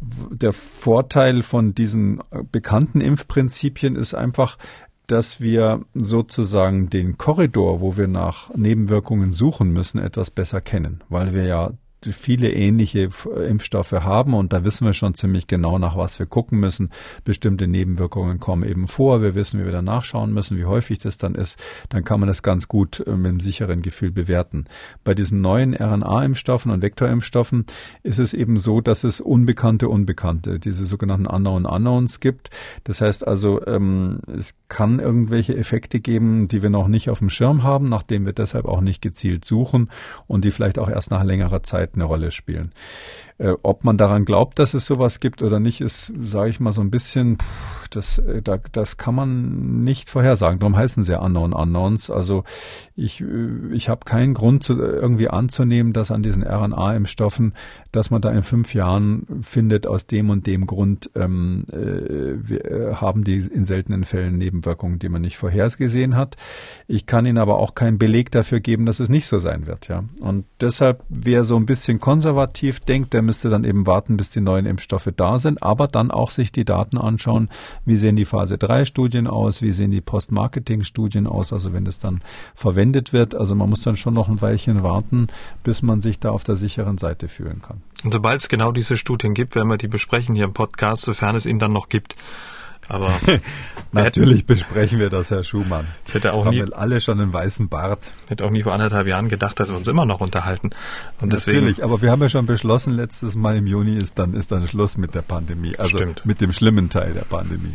Der 0.00 0.52
Vorteil 0.52 1.40
von 1.40 1.74
diesen 1.74 2.20
äh, 2.30 2.42
bekannten 2.52 3.00
Impfprinzipien 3.00 3.96
ist 3.96 4.12
einfach, 4.14 4.58
dass 5.06 5.40
wir 5.40 5.80
sozusagen 5.94 6.90
den 6.90 7.16
Korridor, 7.16 7.80
wo 7.80 7.96
wir 7.96 8.08
nach 8.08 8.54
Nebenwirkungen 8.54 9.32
suchen 9.32 9.72
müssen, 9.72 9.98
etwas 9.98 10.30
besser 10.30 10.60
kennen, 10.60 11.02
weil 11.08 11.32
wir 11.32 11.44
ja 11.44 11.72
viele 12.12 12.52
ähnliche 12.52 13.08
Impfstoffe 13.48 13.92
haben 13.92 14.34
und 14.34 14.52
da 14.52 14.64
wissen 14.64 14.84
wir 14.84 14.92
schon 14.92 15.14
ziemlich 15.14 15.46
genau, 15.46 15.78
nach 15.78 15.96
was 15.96 16.18
wir 16.18 16.26
gucken 16.26 16.60
müssen. 16.60 16.90
Bestimmte 17.24 17.66
Nebenwirkungen 17.66 18.40
kommen 18.40 18.64
eben 18.64 18.86
vor. 18.86 19.22
Wir 19.22 19.34
wissen, 19.34 19.60
wie 19.60 19.64
wir 19.64 19.72
da 19.72 19.82
nachschauen 19.82 20.32
müssen, 20.32 20.58
wie 20.58 20.64
häufig 20.64 20.98
das 20.98 21.16
dann 21.16 21.34
ist. 21.34 21.58
Dann 21.88 22.04
kann 22.04 22.20
man 22.20 22.26
das 22.26 22.42
ganz 22.42 22.68
gut 22.68 23.00
äh, 23.06 23.12
mit 23.12 23.28
einem 23.28 23.40
sicheren 23.40 23.80
Gefühl 23.80 24.10
bewerten. 24.10 24.64
Bei 25.04 25.14
diesen 25.14 25.40
neuen 25.40 25.74
RNA-Impfstoffen 25.74 26.70
und 26.70 26.82
Vektorimpfstoffen 26.82 27.64
ist 28.02 28.18
es 28.18 28.34
eben 28.34 28.56
so, 28.56 28.80
dass 28.80 29.04
es 29.04 29.20
unbekannte 29.20 29.88
Unbekannte, 29.88 30.58
diese 30.58 30.84
sogenannten 30.84 31.26
Unknown 31.26 31.64
Unknowns 31.94 32.20
gibt. 32.20 32.50
Das 32.84 33.00
heißt 33.00 33.26
also, 33.26 33.64
ähm, 33.66 34.20
es 34.26 34.54
kann 34.68 34.98
irgendwelche 34.98 35.56
Effekte 35.56 36.00
geben, 36.00 36.48
die 36.48 36.62
wir 36.62 36.70
noch 36.70 36.88
nicht 36.88 37.10
auf 37.10 37.20
dem 37.20 37.30
Schirm 37.30 37.62
haben, 37.62 37.88
nachdem 37.88 38.26
wir 38.26 38.32
deshalb 38.32 38.66
auch 38.66 38.80
nicht 38.80 39.02
gezielt 39.02 39.44
suchen 39.44 39.90
und 40.26 40.44
die 40.44 40.50
vielleicht 40.50 40.78
auch 40.78 40.88
erst 40.88 41.10
nach 41.10 41.24
längerer 41.24 41.62
Zeit 41.62 41.93
eine 41.94 42.04
Rolle 42.04 42.30
spielen. 42.30 42.72
Äh, 43.38 43.54
ob 43.62 43.84
man 43.84 43.96
daran 43.96 44.24
glaubt, 44.24 44.58
dass 44.58 44.74
es 44.74 44.86
sowas 44.86 45.20
gibt 45.20 45.42
oder 45.42 45.60
nicht, 45.60 45.80
ist, 45.80 46.12
sage 46.20 46.50
ich 46.50 46.60
mal, 46.60 46.72
so 46.72 46.80
ein 46.80 46.90
bisschen, 46.90 47.38
das, 47.96 48.18
äh, 48.18 48.42
da, 48.42 48.58
das 48.72 48.96
kann 48.96 49.14
man 49.14 49.84
nicht 49.84 50.10
vorhersagen. 50.10 50.58
Darum 50.58 50.76
heißen 50.76 51.04
sie 51.04 51.20
Unknown 51.20 51.52
Unknowns. 51.52 52.10
Also 52.10 52.44
ich, 52.96 53.20
äh, 53.20 53.72
ich 53.72 53.88
habe 53.88 54.04
keinen 54.04 54.34
Grund 54.34 54.64
zu, 54.64 54.74
irgendwie 54.74 55.28
anzunehmen, 55.28 55.92
dass 55.92 56.10
an 56.10 56.22
diesen 56.22 56.42
RNA-Impfstoffen, 56.42 57.54
dass 57.92 58.10
man 58.10 58.20
da 58.20 58.30
in 58.30 58.42
fünf 58.42 58.74
Jahren 58.74 59.26
findet, 59.42 59.86
aus 59.86 60.06
dem 60.06 60.30
und 60.30 60.46
dem 60.46 60.66
Grund 60.66 61.10
ähm, 61.14 61.64
äh, 61.72 62.94
haben 62.94 63.24
die 63.24 63.36
in 63.36 63.64
seltenen 63.64 64.04
Fällen 64.04 64.38
Nebenwirkungen, 64.38 64.98
die 64.98 65.08
man 65.08 65.22
nicht 65.22 65.36
vorhergesehen 65.36 66.16
hat. 66.16 66.36
Ich 66.86 67.06
kann 67.06 67.26
Ihnen 67.26 67.38
aber 67.38 67.58
auch 67.58 67.74
keinen 67.74 67.98
Beleg 67.98 68.30
dafür 68.30 68.60
geben, 68.60 68.86
dass 68.86 69.00
es 69.00 69.08
nicht 69.08 69.26
so 69.26 69.38
sein 69.38 69.66
wird. 69.66 69.88
Ja, 69.88 70.04
Und 70.20 70.46
deshalb, 70.60 71.04
wer 71.08 71.44
so 71.44 71.56
ein 71.56 71.66
bisschen 71.66 72.00
konservativ 72.00 72.80
denkt, 72.80 73.12
der 73.12 73.22
müsste 73.22 73.48
dann 73.48 73.64
eben 73.64 73.86
warten, 73.86 74.16
bis 74.16 74.30
die 74.30 74.40
neuen 74.40 74.66
Impfstoffe 74.66 75.08
da 75.16 75.38
sind, 75.38 75.62
aber 75.62 75.88
dann 75.88 76.10
auch 76.10 76.30
sich 76.30 76.52
die 76.52 76.64
Daten 76.64 76.98
anschauen, 76.98 77.48
wie 77.84 77.96
sehen 77.96 78.16
die 78.16 78.24
Phase 78.24 78.58
3 78.58 78.84
Studien 78.84 79.26
aus, 79.26 79.62
wie 79.62 79.72
sehen 79.72 79.90
die 79.90 80.00
Post-Marketing-Studien 80.00 81.26
aus, 81.26 81.52
also 81.52 81.72
wenn 81.72 81.84
das 81.84 81.98
dann 81.98 82.22
verwendet 82.54 83.12
wird. 83.12 83.34
Also 83.34 83.54
man 83.54 83.70
muss 83.70 83.82
dann 83.82 83.96
schon 83.96 84.14
noch 84.14 84.28
ein 84.28 84.40
Weilchen 84.40 84.82
warten, 84.82 85.28
bis 85.62 85.82
man 85.82 86.00
sich 86.00 86.18
da 86.18 86.30
auf 86.30 86.44
der 86.44 86.56
sicheren 86.56 86.98
Seite 86.98 87.28
fühlen 87.28 87.62
kann. 87.62 87.82
Und 88.04 88.12
sobald 88.12 88.40
es 88.40 88.48
genau 88.48 88.72
diese 88.72 88.96
Studien 88.96 89.34
gibt, 89.34 89.54
werden 89.54 89.68
wir 89.68 89.78
die 89.78 89.88
besprechen 89.88 90.34
hier 90.34 90.44
im 90.44 90.52
Podcast, 90.52 91.02
sofern 91.02 91.36
es 91.36 91.46
ihn 91.46 91.58
dann 91.58 91.72
noch 91.72 91.88
gibt. 91.88 92.16
Aber 92.88 93.12
natürlich 93.92 94.46
besprechen 94.46 94.98
wir 94.98 95.10
das, 95.10 95.30
Herr 95.30 95.42
Schumann. 95.42 95.86
Ich 96.06 96.14
hätte 96.14 96.32
auch 96.32 96.44
nie, 96.50 96.58
wir 96.58 96.76
alle 96.76 97.00
schon 97.00 97.20
einen 97.20 97.32
weißen 97.32 97.68
Bart. 97.68 98.10
Hätte 98.28 98.44
auch 98.44 98.50
nie 98.50 98.62
vor 98.62 98.72
anderthalb 98.72 99.06
Jahren 99.06 99.28
gedacht, 99.28 99.58
dass 99.60 99.70
wir 99.70 99.76
uns 99.76 99.88
immer 99.88 100.04
noch 100.04 100.20
unterhalten. 100.20 100.70
Und 101.20 101.32
natürlich, 101.32 101.76
deswegen, 101.76 101.82
aber 101.82 102.02
wir 102.02 102.10
haben 102.10 102.22
ja 102.22 102.28
schon 102.28 102.46
beschlossen, 102.46 102.94
letztes 102.94 103.34
Mal 103.34 103.56
im 103.56 103.66
Juni 103.66 103.96
ist 103.96 104.18
dann 104.18 104.34
ist 104.34 104.52
dann 104.52 104.66
Schluss 104.66 104.96
mit 104.96 105.14
der 105.14 105.22
Pandemie, 105.22 105.76
also 105.76 105.96
stimmt. 105.96 106.26
mit 106.26 106.40
dem 106.40 106.52
schlimmen 106.52 106.90
Teil 106.90 107.12
der 107.12 107.22
Pandemie. 107.22 107.74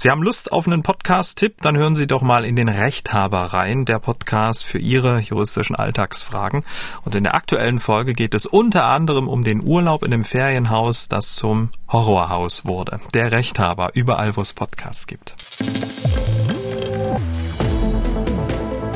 Sie 0.00 0.08
haben 0.08 0.22
Lust 0.22 0.50
auf 0.50 0.66
einen 0.66 0.82
Podcast-Tipp? 0.82 1.60
Dann 1.60 1.76
hören 1.76 1.94
Sie 1.94 2.06
doch 2.06 2.22
mal 2.22 2.46
in 2.46 2.56
den 2.56 2.70
Rechthaber 2.70 3.52
rein, 3.52 3.84
der 3.84 3.98
Podcast 3.98 4.64
für 4.64 4.78
Ihre 4.78 5.18
juristischen 5.18 5.76
Alltagsfragen. 5.76 6.64
Und 7.04 7.14
in 7.20 7.24
der 7.24 7.34
aktuellen 7.34 7.80
Folge 7.80 8.14
geht 8.14 8.32
es 8.32 8.46
unter 8.46 8.86
anderem 8.86 9.28
um 9.28 9.44
den 9.44 9.62
Urlaub 9.62 10.02
in 10.04 10.10
dem 10.10 10.24
Ferienhaus, 10.24 11.06
das 11.06 11.34
zum 11.34 11.68
Horrorhaus 11.92 12.64
wurde. 12.64 12.98
Der 13.12 13.30
Rechthaber, 13.30 13.90
überall 13.92 14.38
wo 14.38 14.40
es 14.40 14.54
Podcasts 14.54 15.06
gibt. 15.06 15.36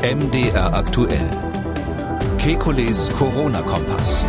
MDR 0.01 0.73
aktuell. 0.73 1.29
Kekules 2.39 3.11
Corona-Kompass. 3.11 4.25